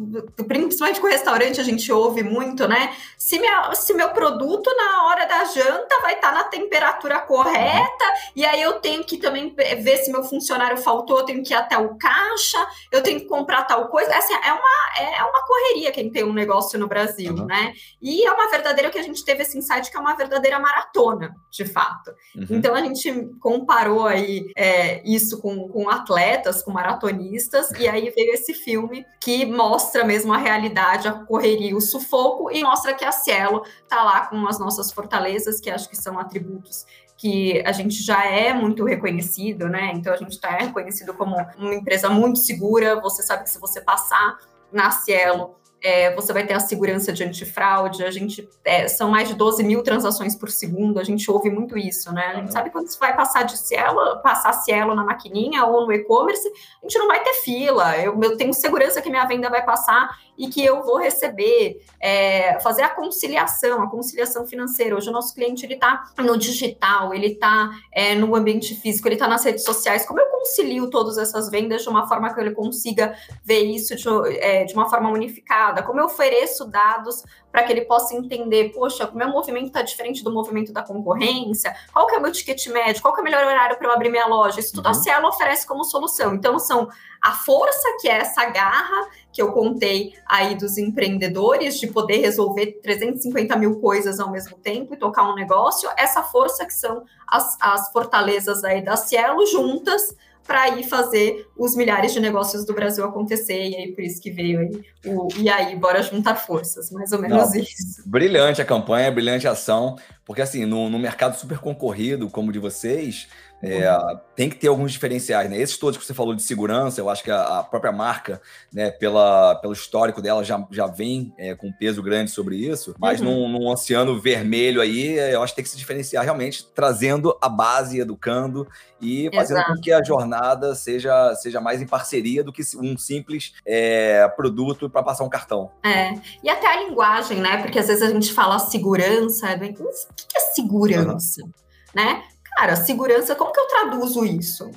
principalmente 0.47 1.01
com 1.01 1.07
o 1.07 1.11
restaurante 1.11 1.61
a 1.61 1.65
gente 1.65 1.91
ouve 1.93 2.23
muito, 2.23 2.67
né? 2.67 2.95
Se, 3.17 3.39
minha, 3.39 3.73
se 3.75 3.95
meu 3.95 4.11
produto 4.11 4.75
na 4.77 5.07
hora 5.07 5.27
da 5.27 5.45
janta 5.45 6.01
vai 6.01 6.15
estar 6.15 6.33
tá 6.33 6.35
na 6.35 6.45
temperatura 6.45 7.21
correta, 7.21 8.05
e 8.35 8.45
aí 8.45 8.61
eu 8.61 8.81
tenho 8.81 9.05
que 9.05 9.17
também 9.17 9.55
ver 9.55 9.99
se 9.99 10.11
meu 10.11 10.25
funcionário 10.25 10.77
faltou, 10.77 11.19
eu 11.19 11.25
tenho 11.25 11.43
que 11.43 11.53
ir 11.53 11.57
até 11.57 11.79
o 11.79 11.97
caixa, 11.97 12.67
eu 12.91 13.03
tenho 13.03 13.21
que 13.21 13.27
comprar 13.27 13.63
tal 13.63 13.89
coisa. 13.89 14.15
Assim, 14.17 14.35
é 14.35 14.53
uma, 14.53 15.19
é 15.19 15.23
uma 15.25 15.47
correria 15.47 15.93
quem 15.93 16.11
tem 16.11 16.25
um 16.25 16.33
negócio 16.33 16.79
no 16.79 16.89
Brasil, 16.89 17.35
uhum. 17.35 17.47
né? 17.47 17.73
E 18.01 18.27
é 18.27 18.33
uma 18.33 18.51
verdadeira 18.51 18.91
que 18.91 18.99
a 18.99 19.03
gente 19.03 19.25
teve 19.25 19.43
esse 19.43 19.57
insight 19.57 19.91
que 19.91 19.97
é 19.97 20.01
uma 20.01 20.17
verdadeira 20.17 20.59
maratona, 20.59 21.35
de 21.51 21.65
fato. 21.65 22.11
Uhum. 22.35 22.47
Então, 22.51 22.72
então 22.73 22.83
a 22.83 22.87
gente 22.87 23.37
comparou 23.39 24.07
aí 24.07 24.51
é, 24.57 25.07
isso 25.07 25.41
com, 25.43 25.69
com 25.69 25.91
atletas, 25.91 26.63
com 26.63 26.71
maratonistas, 26.71 27.71
e 27.73 27.87
aí 27.87 28.09
veio 28.11 28.33
esse 28.33 28.55
filme 28.55 29.05
que 29.21 29.45
mostra 29.45 30.05
mesmo 30.05 30.33
a 30.33 30.39
realidade, 30.39 31.07
a 31.07 31.13
correria, 31.13 31.77
o 31.77 31.81
sufoco, 31.81 32.51
e 32.51 32.63
mostra 32.63 32.95
que 32.95 33.05
a 33.05 33.13
Cielo 33.13 33.63
tá 33.87 34.03
lá 34.03 34.27
com 34.27 34.47
as 34.47 34.59
nossas 34.59 34.91
fortalezas, 34.91 35.61
que 35.61 35.69
acho 35.69 35.89
que 35.89 35.97
são 35.97 36.19
atributos 36.19 36.87
que 37.19 37.63
a 37.65 37.73
gente 37.73 38.03
já 38.03 38.25
é 38.25 38.53
muito 38.53 38.85
reconhecido, 38.85 39.69
né? 39.69 39.93
Então 39.95 40.13
a 40.13 40.17
gente 40.17 40.33
está 40.33 40.51
reconhecido 40.57 41.15
como 41.15 41.37
uma 41.57 41.75
empresa 41.75 42.11
muito 42.11 42.41
segura. 42.41 43.01
Você 43.01 43.23
sabe 43.23 43.45
que 43.45 43.51
se 43.51 43.61
você 43.61 43.81
passar 43.81 44.39
na 44.73 44.91
Cielo, 44.91 45.55
é, 45.83 46.15
você 46.15 46.33
vai 46.33 46.47
ter 46.47 46.55
a 46.55 46.61
segurança 46.61 47.13
de 47.13 47.25
antifraude, 47.25 48.05
a 48.05 48.11
gente 48.11 48.49
é, 48.65 48.87
são 48.87 49.11
mais 49.11 49.29
de 49.29 49.35
12 49.35 49.65
mil 49.65 49.83
transações 49.83 50.35
por 50.35 50.49
segundo, 50.49 51.01
a 51.01 51.05
gente 51.05 51.29
ouve 51.31 51.51
muito 51.51 51.77
isso, 51.77 52.13
né? 52.13 52.27
A 52.27 52.35
gente 52.37 52.53
sabe 52.53 52.71
quando 52.71 52.89
você 52.89 52.99
vai 52.99 53.17
passar 53.17 53.43
de 53.43 53.59
Cielo, 53.59 54.23
passar 54.23 54.53
Cielo 54.53 54.95
na 54.95 55.05
maquininha 55.05 55.65
ou 55.65 55.87
no 55.87 55.93
e-commerce, 55.93 56.47
a 56.49 56.87
gente 56.87 56.99
não 56.99 57.09
vai 57.09 57.23
ter 57.23 57.35
fila. 57.35 57.97
Eu, 57.99 58.19
eu, 58.23 58.37
tenho 58.37 58.55
segurança 58.55 59.03
que 59.03 59.11
minha 59.11 59.25
venda 59.25 59.51
vai 59.51 59.65
passar 59.65 60.17
e 60.39 60.49
que 60.49 60.65
eu 60.65 60.83
vou 60.83 60.99
receber, 60.99 61.85
é, 62.01 62.61
fazer 62.61 62.83
a 62.83 62.89
conciliação, 62.89 63.83
a 63.83 63.91
conciliação 63.91 64.47
financeira. 64.47 64.97
Hoje 64.97 65.09
o 65.09 65.13
nosso 65.13 65.35
cliente 65.35 65.67
ele 65.67 65.75
está 65.75 66.05
no 66.19 66.37
digital, 66.39 67.13
ele 67.13 67.29
está 67.29 67.71
é, 67.93 68.15
no 68.15 68.35
ambiente 68.37 68.75
físico, 68.77 69.09
ele 69.09 69.17
está 69.17 69.27
nas 69.27 69.45
redes 69.45 69.65
sociais. 69.65 70.07
Como 70.07 70.21
eu 70.21 70.27
concilio 70.27 70.91
todas 70.91 71.19
essas 71.19 71.51
vendas 71.51 71.83
de 71.83 71.89
uma 71.89 72.07
forma 72.07 72.33
que 72.33 72.41
ele 72.41 72.53
consiga 72.53 73.15
ver 73.45 73.63
isso 73.63 73.97
de, 73.97 74.09
é, 74.39 74.65
de 74.65 74.75
uma 74.75 74.89
forma 74.89 75.11
unificada? 75.11 75.72
Como 75.81 76.01
eu 76.01 76.07
ofereço 76.07 76.65
dados 76.65 77.23
para 77.53 77.63
que 77.63 77.73
ele 77.73 77.83
possa 77.83 78.15
entender, 78.17 78.73
poxa, 78.75 79.09
o 79.09 79.17
meu 79.17 79.29
movimento 79.29 79.69
está 79.69 79.83
diferente 79.83 80.25
do 80.25 80.33
movimento 80.33 80.73
da 80.73 80.83
concorrência, 80.83 81.73
qual 81.93 82.07
que 82.07 82.15
é 82.17 82.19
o 82.19 82.23
meu 82.23 82.33
ticket 82.33 82.67
médio, 82.69 83.01
qual 83.01 83.15
que 83.15 83.21
é 83.21 83.23
o 83.23 83.25
melhor 83.25 83.45
horário 83.45 83.77
para 83.77 83.87
eu 83.87 83.93
abrir 83.93 84.11
minha 84.11 84.27
loja, 84.27 84.59
isso 84.59 84.75
tudo 84.75 84.87
uhum. 84.87 84.91
a 84.91 84.95
Cielo 84.95 85.29
oferece 85.29 85.67
como 85.67 85.85
solução. 85.85 86.35
Então, 86.35 86.59
são 86.59 86.89
a 87.23 87.33
força 87.33 87.97
que 88.01 88.09
é 88.09 88.19
essa 88.19 88.45
garra 88.47 89.09
que 89.33 89.41
eu 89.41 89.53
contei 89.53 90.15
aí 90.27 90.57
dos 90.57 90.77
empreendedores 90.77 91.79
de 91.79 91.87
poder 91.87 92.19
resolver 92.19 92.81
350 92.83 93.55
mil 93.57 93.81
coisas 93.81 94.19
ao 94.19 94.31
mesmo 94.31 94.57
tempo 94.57 94.95
e 94.95 94.97
tocar 94.97 95.31
um 95.31 95.35
negócio, 95.35 95.89
essa 95.97 96.23
força 96.23 96.67
que 96.67 96.75
são 96.75 97.05
as, 97.29 97.57
as 97.61 97.93
fortalezas 97.93 98.65
aí 98.65 98.83
da 98.83 98.97
Cielo 98.97 99.47
juntas 99.47 100.17
para 100.47 100.69
ir 100.79 100.85
fazer 100.85 101.47
os 101.57 101.77
milhares 101.77 102.13
de 102.13 102.21
negócios 102.21 102.65
do 102.65 102.75
Brasil 102.75 103.05
acontecer. 103.05 103.69
E 103.69 103.77
aí, 103.77 103.93
por 103.93 104.03
isso 104.03 104.21
que 104.21 104.31
veio 104.31 104.61
aí 104.61 104.71
o 105.07 105.29
E 105.37 105.49
aí, 105.49 105.77
bora 105.77 106.03
juntar 106.03 106.37
forças, 106.37 106.91
mais 106.91 107.13
ou 107.13 107.21
menos 107.21 107.53
Não, 107.53 107.61
isso. 107.61 108.03
Brilhante 108.07 108.61
a 108.61 108.65
campanha, 108.65 109.11
brilhante 109.11 109.47
a 109.47 109.53
ação, 109.53 109.97
porque 110.25 110.43
assim, 110.43 110.65
no, 110.65 110.89
no 110.89 110.99
mercado 110.99 111.37
super 111.37 111.59
concorrido 111.59 112.29
como 112.29 112.51
o 112.51 112.53
de 112.53 112.59
vocês, 112.59 113.29
é, 113.63 113.89
tem 114.35 114.51
que 114.51 114.57
ter 114.57 114.67
alguns 114.67 114.91
diferenciais, 114.91 115.49
né? 115.49 115.57
Esses 115.57 115.79
todos 115.79 115.97
que 115.97 116.05
você 116.05 116.13
falou 116.13 116.35
de 116.35 116.43
segurança, 116.43 117.01
eu 117.01 117.09
acho 117.09 117.23
que 117.23 117.31
a, 117.31 117.61
a 117.61 117.63
própria 117.63 117.93
marca, 117.93 118.43
né, 118.73 118.91
pela, 118.91 119.55
pelo 119.57 119.73
histórico 119.73 120.21
dela, 120.21 120.43
já, 120.43 120.67
já 120.71 120.87
vem 120.87 121.33
é, 121.39 121.55
com 121.55 121.71
peso 121.71 122.03
grande 122.03 122.33
sobre 122.33 122.57
isso, 122.57 122.95
mas 122.99 123.21
uhum. 123.21 123.49
num, 123.49 123.61
num, 123.61 123.69
oceano 123.69 124.19
vermelho 124.21 124.81
aí, 124.81 125.17
eu 125.17 125.43
acho 125.43 125.53
que 125.53 125.57
tem 125.57 125.65
que 125.65 125.71
se 125.71 125.77
diferenciar 125.77 126.25
realmente, 126.25 126.67
trazendo 126.75 127.39
a 127.41 127.49
base, 127.49 128.01
educando 128.01 128.67
e 129.01 129.31
fazendo 129.33 129.59
Exato. 129.59 129.75
com 129.75 129.81
que 129.81 129.93
a 129.93 130.03
jornada 130.03 130.75
seja, 130.75 131.35
seja 131.37 131.61
mais 131.61 131.81
em 131.81 131.87
parceria 131.87 132.43
do 132.43 132.53
que 132.53 132.63
um 132.77 132.99
simples 132.99 133.53
é, 133.65 134.27
produto 134.37 134.91
para 134.91 135.05
passar 135.05 135.23
um 135.23 135.29
cartão. 135.29 135.71
É, 135.85 136.15
e 136.43 136.51
até 136.51 136.67
a 136.67 136.83
linguagem, 136.83 137.39
né? 137.39 137.59
Porque 137.59 137.79
às 137.79 137.87
vezes 137.87 138.03
a 138.03 138.11
gente 138.11 138.33
fala 138.33 138.59
segurança, 138.59 139.55
o 139.55 139.59
que 139.59 140.37
é 140.37 140.41
segurança? 140.41 141.43
Uhum. 141.43 141.53
Né? 141.95 142.23
Cara, 142.57 142.77
segurança, 142.77 143.35
como 143.35 143.53
que 143.53 143.61
eu 143.61 143.67
traduzo 143.67 144.25
isso? 144.25 144.71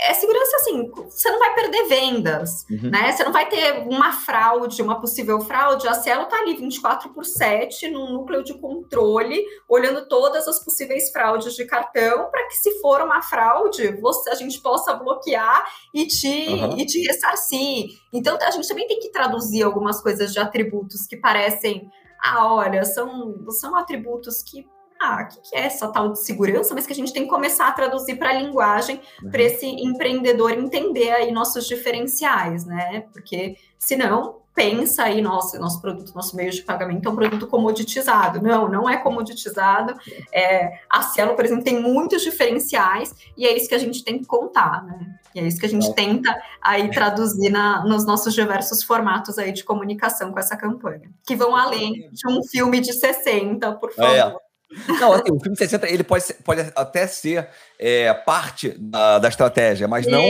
É 0.00 0.14
segurança 0.14 0.56
assim, 0.56 0.90
você 0.90 1.30
não 1.30 1.38
vai 1.38 1.54
perder 1.54 1.84
vendas, 1.86 2.64
uhum. 2.70 2.90
né? 2.90 3.12
Você 3.12 3.24
não 3.24 3.32
vai 3.32 3.48
ter 3.48 3.86
uma 3.86 4.12
fraude, 4.12 4.80
uma 4.80 5.00
possível 5.00 5.40
fraude. 5.40 5.86
A 5.86 5.94
Cielo 5.94 6.24
tá 6.26 6.38
ali 6.38 6.56
24 6.56 7.10
por 7.10 7.24
7 7.24 7.90
no 7.90 8.10
núcleo 8.10 8.42
de 8.42 8.54
controle, 8.54 9.44
olhando 9.68 10.08
todas 10.08 10.48
as 10.48 10.64
possíveis 10.64 11.10
fraudes 11.10 11.54
de 11.54 11.66
cartão, 11.66 12.30
para 12.30 12.46
que 12.48 12.56
se 12.56 12.80
for 12.80 13.02
uma 13.02 13.20
fraude, 13.22 13.92
você, 14.00 14.30
a 14.30 14.34
gente 14.34 14.60
possa 14.60 14.94
bloquear 14.94 15.64
e 15.92 16.06
te, 16.06 16.48
uhum. 16.48 16.78
e 16.78 16.86
te 16.86 17.02
ressarcir. 17.06 17.90
Então 18.12 18.38
a 18.40 18.50
gente 18.50 18.68
também 18.68 18.86
tem 18.86 18.98
que 18.98 19.10
traduzir 19.10 19.62
algumas 19.62 20.00
coisas 20.00 20.32
de 20.32 20.38
atributos 20.38 21.06
que 21.06 21.16
parecem, 21.16 21.90
ah, 22.22 22.54
olha, 22.54 22.84
são, 22.84 23.44
são 23.50 23.76
atributos 23.76 24.42
que 24.42 24.66
ah, 25.02 25.22
o 25.22 25.28
que, 25.28 25.56
é 25.56 25.66
essa 25.66 25.88
tal 25.88 26.12
de 26.12 26.24
segurança, 26.24 26.74
mas 26.74 26.86
que 26.86 26.92
a 26.92 26.96
gente 26.96 27.12
tem 27.12 27.24
que 27.24 27.28
começar 27.28 27.68
a 27.68 27.72
traduzir 27.72 28.16
para 28.16 28.30
a 28.30 28.34
linguagem, 28.34 29.00
uhum. 29.22 29.30
para 29.30 29.42
esse 29.42 29.66
empreendedor 29.66 30.52
entender 30.52 31.10
aí 31.10 31.32
nossos 31.32 31.66
diferenciais, 31.66 32.64
né? 32.64 33.04
Porque 33.12 33.56
senão 33.78 34.42
pensa 34.54 35.04
aí, 35.04 35.22
nossa, 35.22 35.58
nosso 35.58 35.80
produto, 35.80 36.14
nosso 36.14 36.36
meio 36.36 36.50
de 36.50 36.62
pagamento 36.62 37.08
é 37.08 37.10
um 37.10 37.16
produto 37.16 37.46
comoditizado. 37.46 38.40
Não, 38.42 38.68
não 38.68 38.88
é 38.88 38.98
comoditizado. 38.98 39.94
É, 40.32 40.80
a 40.90 41.02
Cielo, 41.02 41.34
por 41.34 41.44
exemplo, 41.44 41.64
tem 41.64 41.80
muitos 41.80 42.22
diferenciais 42.22 43.14
e 43.36 43.46
é 43.46 43.56
isso 43.56 43.68
que 43.68 43.74
a 43.74 43.78
gente 43.78 44.04
tem 44.04 44.18
que 44.18 44.26
contar, 44.26 44.84
né? 44.84 45.18
E 45.34 45.40
é 45.40 45.46
isso 45.46 45.58
que 45.58 45.66
a 45.66 45.68
gente 45.68 45.94
tenta 45.94 46.38
aí 46.60 46.90
traduzir 46.90 47.50
na, 47.50 47.82
nos 47.84 48.04
nossos 48.04 48.34
diversos 48.34 48.82
formatos 48.82 49.38
aí 49.38 49.52
de 49.52 49.64
comunicação 49.64 50.30
com 50.30 50.38
essa 50.38 50.56
campanha, 50.56 51.10
que 51.26 51.34
vão 51.34 51.56
além 51.56 52.10
de 52.12 52.28
um 52.28 52.42
filme 52.42 52.80
de 52.80 52.92
60, 52.92 53.72
por 53.76 53.90
é. 53.90 53.92
favor. 53.94 54.14
É. 54.14 54.41
Não, 55.00 55.12
assim, 55.12 55.30
o 55.30 55.38
filme 55.40 55.56
60 55.56 55.88
ele 55.88 56.02
pode, 56.02 56.24
pode 56.44 56.72
até 56.74 57.06
ser 57.06 57.48
é, 57.78 58.12
parte 58.12 58.74
da, 58.78 59.18
da, 59.18 59.28
estratégia, 59.28 59.86
mas 59.86 60.06
não 60.06 60.22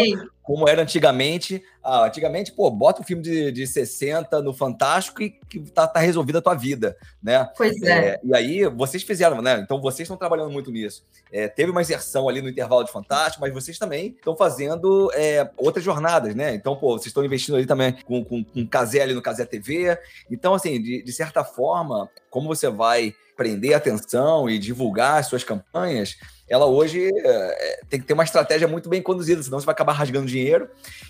como 0.42 0.68
era 0.68 0.82
antigamente. 0.82 1.62
Ah, 1.82 2.06
antigamente, 2.06 2.52
pô, 2.52 2.70
bota 2.70 3.00
um 3.00 3.04
filme 3.04 3.22
de, 3.22 3.50
de 3.50 3.66
60 3.66 4.40
no 4.42 4.52
Fantástico 4.52 5.22
e 5.22 5.30
que 5.30 5.60
tá, 5.70 5.86
tá 5.86 6.00
resolvida 6.00 6.38
a 6.38 6.42
tua 6.42 6.54
vida, 6.54 6.96
né? 7.22 7.48
Pois 7.56 7.80
é. 7.82 7.90
é. 7.90 8.20
E 8.22 8.34
aí, 8.34 8.66
vocês 8.66 9.02
fizeram, 9.02 9.42
né? 9.42 9.60
Então, 9.60 9.80
vocês 9.80 10.06
estão 10.06 10.16
trabalhando 10.16 10.50
muito 10.50 10.70
nisso. 10.70 11.04
É, 11.32 11.48
teve 11.48 11.70
uma 11.70 11.82
inserção 11.82 12.28
ali 12.28 12.40
no 12.40 12.48
intervalo 12.48 12.84
de 12.84 12.92
Fantástico, 12.92 13.40
mas 13.40 13.52
vocês 13.52 13.78
também 13.78 14.08
estão 14.08 14.36
fazendo 14.36 15.10
é, 15.14 15.48
outras 15.56 15.84
jornadas, 15.84 16.34
né? 16.34 16.54
Então, 16.54 16.76
pô, 16.76 16.92
vocês 16.92 17.06
estão 17.06 17.24
investindo 17.24 17.56
ali 17.56 17.66
também 17.66 17.92
com, 18.04 18.24
com, 18.24 18.44
com 18.44 18.66
Casé 18.66 19.02
ali 19.02 19.14
no 19.14 19.22
Casé 19.22 19.44
TV. 19.44 19.98
Então, 20.30 20.54
assim, 20.54 20.80
de, 20.80 21.02
de 21.02 21.12
certa 21.12 21.42
forma, 21.42 22.08
como 22.30 22.48
você 22.48 22.68
vai 22.68 23.14
prender 23.36 23.74
atenção 23.74 24.48
e 24.48 24.58
divulgar 24.58 25.18
as 25.18 25.26
suas 25.26 25.42
campanhas, 25.42 26.16
ela 26.52 26.66
hoje 26.66 27.10
é, 27.16 27.80
tem 27.88 27.98
que 27.98 28.04
ter 28.04 28.12
uma 28.12 28.24
estratégia 28.24 28.68
muito 28.68 28.86
bem 28.86 29.00
conduzida, 29.00 29.42
senão 29.42 29.58
você 29.58 29.64
vai 29.64 29.72
acabar 29.72 29.94
rasgando 29.94 30.26
dinheiro. 30.26 30.68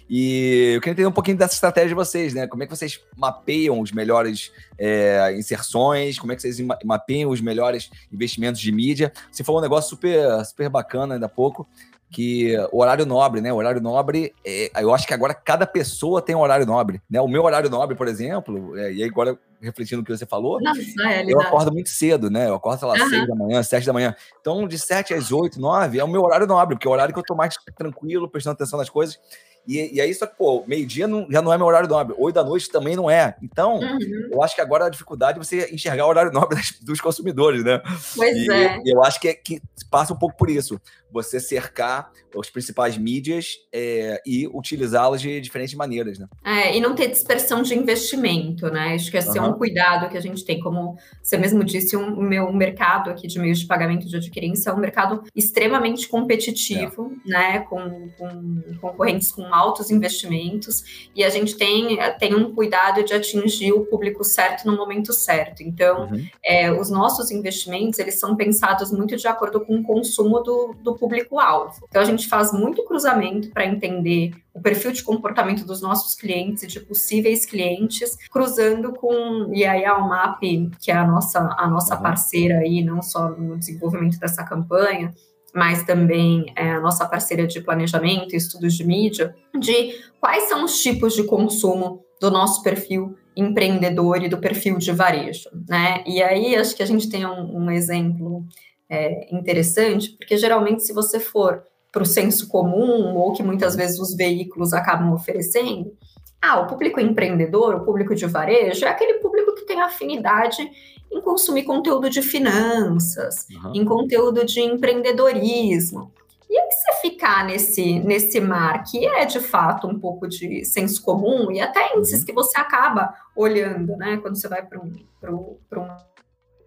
E 0.08 0.74
eu 0.76 0.80
queria 0.80 0.92
entender 0.92 1.08
um 1.08 1.12
pouquinho 1.12 1.36
dessa 1.36 1.54
estratégia 1.54 1.88
de 1.88 1.94
vocês, 1.96 2.32
né? 2.32 2.46
Como 2.46 2.62
é 2.62 2.66
que 2.66 2.76
vocês 2.76 3.00
mapeiam 3.16 3.80
os 3.80 3.90
melhores 3.90 4.52
é, 4.78 5.34
inserções, 5.36 6.16
como 6.16 6.30
é 6.30 6.36
que 6.36 6.42
vocês 6.42 6.60
mapeiam 6.84 7.28
os 7.28 7.40
melhores 7.40 7.90
investimentos 8.12 8.60
de 8.60 8.70
mídia. 8.70 9.12
Você 9.32 9.42
falou 9.42 9.60
um 9.60 9.64
negócio 9.64 9.90
super, 9.90 10.44
super 10.44 10.68
bacana 10.68 11.14
ainda 11.14 11.26
há 11.26 11.28
pouco, 11.28 11.66
que 12.12 12.54
o 12.70 12.80
horário 12.80 13.06
nobre, 13.06 13.40
né? 13.40 13.50
O 13.50 13.56
horário 13.56 13.80
nobre, 13.80 14.34
é, 14.44 14.70
eu 14.82 14.94
acho 14.94 15.06
que 15.06 15.14
agora 15.14 15.32
cada 15.32 15.66
pessoa 15.66 16.20
tem 16.20 16.36
um 16.36 16.40
horário 16.40 16.66
nobre, 16.66 17.00
né? 17.08 17.18
O 17.22 17.26
meu 17.26 17.42
horário 17.42 17.70
nobre, 17.70 17.96
por 17.96 18.06
exemplo, 18.06 18.76
é, 18.76 18.92
e 18.92 19.02
agora 19.02 19.38
refletindo 19.62 20.02
no 20.02 20.04
que 20.04 20.14
você 20.14 20.26
falou, 20.26 20.60
Nossa, 20.60 20.80
eu 21.26 21.40
acordo 21.40 21.72
muito 21.72 21.88
cedo, 21.88 22.28
né? 22.28 22.48
Eu 22.48 22.54
acordo, 22.56 22.80
sei 22.80 22.88
lá, 22.88 22.94
uhum. 22.94 23.08
seis 23.08 23.26
da 23.26 23.34
manhã, 23.34 23.62
sete 23.62 23.86
da 23.86 23.92
manhã. 23.92 24.14
Então, 24.40 24.68
de 24.68 24.78
sete 24.78 25.14
às 25.14 25.32
oito, 25.32 25.58
nove, 25.58 25.98
é 25.98 26.04
o 26.04 26.08
meu 26.08 26.22
horário 26.22 26.46
nobre, 26.46 26.74
porque 26.74 26.86
é 26.86 26.90
o 26.90 26.92
horário 26.92 27.14
que 27.14 27.20
eu 27.20 27.24
tô 27.24 27.34
mais 27.34 27.54
tranquilo, 27.76 28.28
prestando 28.28 28.54
atenção 28.54 28.78
nas 28.78 28.90
coisas. 28.90 29.18
E, 29.66 29.94
e 29.96 30.00
aí, 30.00 30.12
só 30.12 30.26
que, 30.26 30.36
pô, 30.36 30.64
meio-dia 30.66 31.06
já 31.30 31.40
não 31.40 31.52
é 31.52 31.56
meu 31.56 31.66
horário 31.66 31.88
nobre, 31.88 32.14
oito 32.18 32.34
da 32.34 32.44
noite 32.44 32.68
também 32.68 32.96
não 32.96 33.08
é. 33.08 33.36
Então, 33.40 33.78
uhum. 33.78 34.28
eu 34.32 34.42
acho 34.42 34.54
que 34.54 34.60
agora 34.60 34.86
a 34.86 34.90
dificuldade 34.90 35.38
é 35.38 35.42
você 35.42 35.70
enxergar 35.72 36.04
o 36.04 36.08
horário 36.08 36.32
nobre 36.34 36.60
dos 36.82 37.00
consumidores, 37.00 37.64
né? 37.64 37.80
Pois 38.16 38.36
e, 38.36 38.50
é. 38.50 38.80
eu 38.84 39.02
acho 39.02 39.20
que, 39.20 39.28
é, 39.28 39.34
que 39.34 39.62
passa 39.90 40.12
um 40.12 40.18
pouco 40.18 40.36
por 40.36 40.50
isso 40.50 40.80
você 41.12 41.38
cercar 41.38 42.10
as 42.38 42.48
principais 42.48 42.96
mídias 42.96 43.58
é, 43.72 44.20
e 44.26 44.46
utilizá-las 44.48 45.20
de 45.20 45.40
diferentes 45.40 45.74
maneiras, 45.74 46.18
né? 46.18 46.26
É, 46.44 46.76
e 46.76 46.80
não 46.80 46.94
ter 46.94 47.08
dispersão 47.08 47.62
de 47.62 47.74
investimento, 47.76 48.68
né? 48.70 48.94
Acho 48.94 49.10
que 49.10 49.16
esse 49.16 49.38
uhum. 49.38 49.44
é 49.44 49.48
um 49.48 49.52
cuidado 49.52 50.08
que 50.08 50.16
a 50.16 50.20
gente 50.20 50.44
tem, 50.44 50.60
como 50.60 50.96
você 51.22 51.36
mesmo 51.36 51.62
disse, 51.62 51.96
um, 51.96 52.14
o 52.14 52.22
meu 52.22 52.52
mercado 52.52 53.10
aqui 53.10 53.26
de 53.26 53.38
meios 53.38 53.60
de 53.60 53.66
pagamento 53.66 54.08
de 54.08 54.16
adquirência 54.16 54.70
é 54.70 54.72
um 54.72 54.78
mercado 54.78 55.22
extremamente 55.34 56.08
competitivo, 56.08 57.12
é. 57.26 57.30
né? 57.30 57.58
Com, 57.60 58.08
com, 58.18 58.62
concorrentes 58.80 59.30
com 59.30 59.54
altos 59.54 59.90
investimentos, 59.90 61.10
e 61.14 61.22
a 61.22 61.28
gente 61.28 61.56
tem, 61.56 61.98
tem 62.18 62.34
um 62.34 62.54
cuidado 62.54 63.04
de 63.04 63.12
atingir 63.12 63.72
o 63.72 63.84
público 63.86 64.24
certo 64.24 64.66
no 64.66 64.76
momento 64.76 65.12
certo. 65.12 65.62
Então, 65.62 66.08
uhum. 66.10 66.26
é, 66.44 66.72
os 66.72 66.90
nossos 66.90 67.30
investimentos, 67.30 67.98
eles 67.98 68.18
são 68.18 68.36
pensados 68.36 68.90
muito 68.90 69.16
de 69.16 69.26
acordo 69.26 69.60
com 69.64 69.76
o 69.76 69.82
consumo 69.82 70.40
do, 70.40 70.74
do 70.82 70.94
público-alvo. 71.02 71.84
Então, 71.88 72.00
a 72.00 72.04
gente 72.04 72.28
faz 72.28 72.52
muito 72.52 72.84
cruzamento 72.84 73.50
para 73.50 73.66
entender 73.66 74.30
o 74.54 74.60
perfil 74.60 74.92
de 74.92 75.02
comportamento 75.02 75.66
dos 75.66 75.82
nossos 75.82 76.14
clientes 76.14 76.62
e 76.62 76.68
de 76.68 76.78
possíveis 76.78 77.44
clientes, 77.44 78.16
cruzando 78.30 78.92
com, 78.92 79.50
e 79.52 79.64
aí 79.64 79.84
a 79.84 79.98
UMAP, 79.98 80.70
que 80.80 80.92
é 80.92 80.94
a 80.94 81.04
nossa, 81.04 81.40
a 81.58 81.66
nossa 81.66 81.96
uhum. 81.96 82.02
parceira 82.02 82.58
aí, 82.58 82.84
não 82.84 83.02
só 83.02 83.30
no 83.30 83.58
desenvolvimento 83.58 84.16
dessa 84.20 84.44
campanha, 84.44 85.12
mas 85.52 85.82
também 85.82 86.46
é 86.54 86.70
a 86.70 86.80
nossa 86.80 87.04
parceira 87.04 87.46
de 87.46 87.60
planejamento 87.60 88.32
e 88.32 88.36
estudos 88.36 88.74
de 88.74 88.86
mídia, 88.86 89.34
de 89.58 90.00
quais 90.20 90.44
são 90.44 90.64
os 90.64 90.80
tipos 90.80 91.14
de 91.14 91.24
consumo 91.24 92.04
do 92.20 92.30
nosso 92.30 92.62
perfil 92.62 93.16
empreendedor 93.36 94.22
e 94.22 94.28
do 94.28 94.38
perfil 94.38 94.78
de 94.78 94.92
varejo, 94.92 95.50
né? 95.68 96.04
E 96.06 96.22
aí 96.22 96.54
acho 96.54 96.76
que 96.76 96.82
a 96.82 96.86
gente 96.86 97.08
tem 97.08 97.26
um, 97.26 97.64
um 97.64 97.70
exemplo 97.70 98.46
é, 98.92 99.34
interessante, 99.34 100.10
porque 100.18 100.36
geralmente 100.36 100.82
se 100.82 100.92
você 100.92 101.18
for 101.18 101.62
para 101.90 102.02
o 102.02 102.06
senso 102.06 102.46
comum, 102.46 103.16
ou 103.16 103.32
que 103.32 103.42
muitas 103.42 103.74
vezes 103.74 103.98
os 103.98 104.14
veículos 104.14 104.74
acabam 104.74 105.14
oferecendo, 105.14 105.96
ah, 106.40 106.60
o 106.60 106.66
público 106.66 107.00
empreendedor, 107.00 107.74
o 107.74 107.84
público 107.84 108.14
de 108.14 108.26
varejo, 108.26 108.84
é 108.84 108.88
aquele 108.88 109.14
público 109.14 109.54
que 109.54 109.64
tem 109.64 109.80
afinidade 109.80 110.70
em 111.10 111.20
consumir 111.22 111.62
conteúdo 111.62 112.10
de 112.10 112.20
finanças, 112.20 113.46
uhum. 113.64 113.72
em 113.74 113.84
conteúdo 113.84 114.44
de 114.44 114.60
empreendedorismo. 114.60 116.12
E 116.50 116.58
aí 116.58 116.68
você 116.70 117.08
ficar 117.08 117.46
nesse, 117.46 117.98
nesse 118.00 118.40
mar, 118.40 118.82
que 118.84 119.06
é 119.06 119.24
de 119.24 119.40
fato 119.40 119.86
um 119.86 119.98
pouco 119.98 120.28
de 120.28 120.66
senso 120.66 121.02
comum, 121.02 121.50
e 121.50 121.60
até 121.60 121.96
índices 121.96 122.20
uhum. 122.20 122.26
que 122.26 122.32
você 122.32 122.58
acaba 122.58 123.14
olhando, 123.34 123.96
né? 123.96 124.18
Quando 124.18 124.36
você 124.36 124.48
vai 124.48 124.62
para 124.62 124.78
um, 124.78 124.92
um 125.24 125.88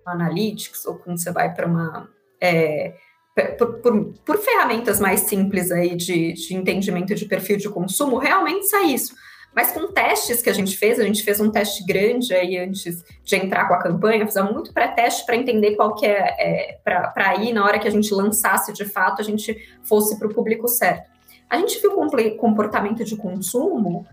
analytics, 0.05 0.85
ou 0.85 0.95
quando 0.95 1.19
você 1.19 1.31
vai 1.31 1.53
para 1.53 1.67
uma 1.67 2.14
é, 2.45 3.41
por, 3.58 3.81
por, 3.81 4.13
por, 4.25 4.38
ferramentas 4.38 4.99
mais 4.99 5.21
simples 5.21 5.71
aí 5.71 5.95
de, 5.95 6.34
de 6.34 6.55
entendimento 6.55 7.13
de 7.15 7.25
perfil 7.25 7.58
de 7.58 7.69
consumo, 7.69 8.17
realmente 8.17 8.67
sai 8.67 8.86
isso. 8.86 9.13
Mas 9.55 9.71
com 9.71 9.88
testes 9.88 10.41
que 10.41 10.49
a 10.49 10.53
gente 10.53 10.75
fez, 10.75 10.99
a 10.99 11.03
gente 11.03 11.23
fez 11.23 11.39
um 11.39 11.49
teste 11.49 11.86
grande 11.86 12.34
aí 12.34 12.58
antes 12.58 13.03
de 13.23 13.36
entrar 13.38 13.67
com 13.69 13.73
a 13.73 13.81
campanha, 13.81 14.25
fizemos 14.25 14.51
muito 14.51 14.73
pré-teste 14.73 15.25
para 15.25 15.38
entender 15.38 15.75
qual 15.75 15.95
que 15.95 16.05
é, 16.05 16.36
é 16.38 16.79
para 16.84 17.13
aí, 17.29 17.53
na 17.53 17.63
hora 17.63 17.79
que 17.79 17.88
a 17.88 17.91
gente 17.91 18.13
lançasse 18.13 18.73
de 18.73 18.84
fato, 18.84 19.21
a 19.21 19.23
gente 19.23 19.58
fosse 19.84 20.19
para 20.19 20.27
o 20.27 20.34
público 20.34 20.67
certo. 20.67 21.10
A 21.49 21.58
gente 21.58 21.79
viu 21.79 21.93
comportamento 22.38 23.05
de 23.05 23.15
consumo 23.15 24.05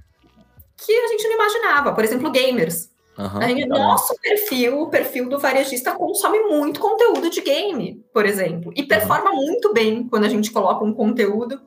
que 0.77 0.93
a 0.93 1.09
gente 1.09 1.25
não 1.25 1.35
imaginava. 1.35 1.93
Por 1.93 2.05
exemplo, 2.05 2.31
gamers. 2.31 2.92
Uhum, 3.19 3.43
Aí, 3.43 3.69
tá 3.69 3.79
nosso 3.79 4.15
perfil, 4.21 4.81
o 4.81 4.89
perfil 4.89 5.29
do 5.29 5.39
varejista, 5.39 5.95
consome 5.95 6.39
muito 6.45 6.81
conteúdo 6.81 7.29
de 7.29 7.43
game, 7.43 8.03
por 8.13 8.25
exemplo, 8.25 8.73
e 8.75 8.83
performa 8.83 9.31
uhum. 9.31 9.37
muito 9.37 9.73
bem 9.73 10.09
quando 10.09 10.25
a 10.25 10.29
gente 10.29 10.51
coloca 10.51 10.85
um 10.85 10.95
conteúdo 10.95 11.61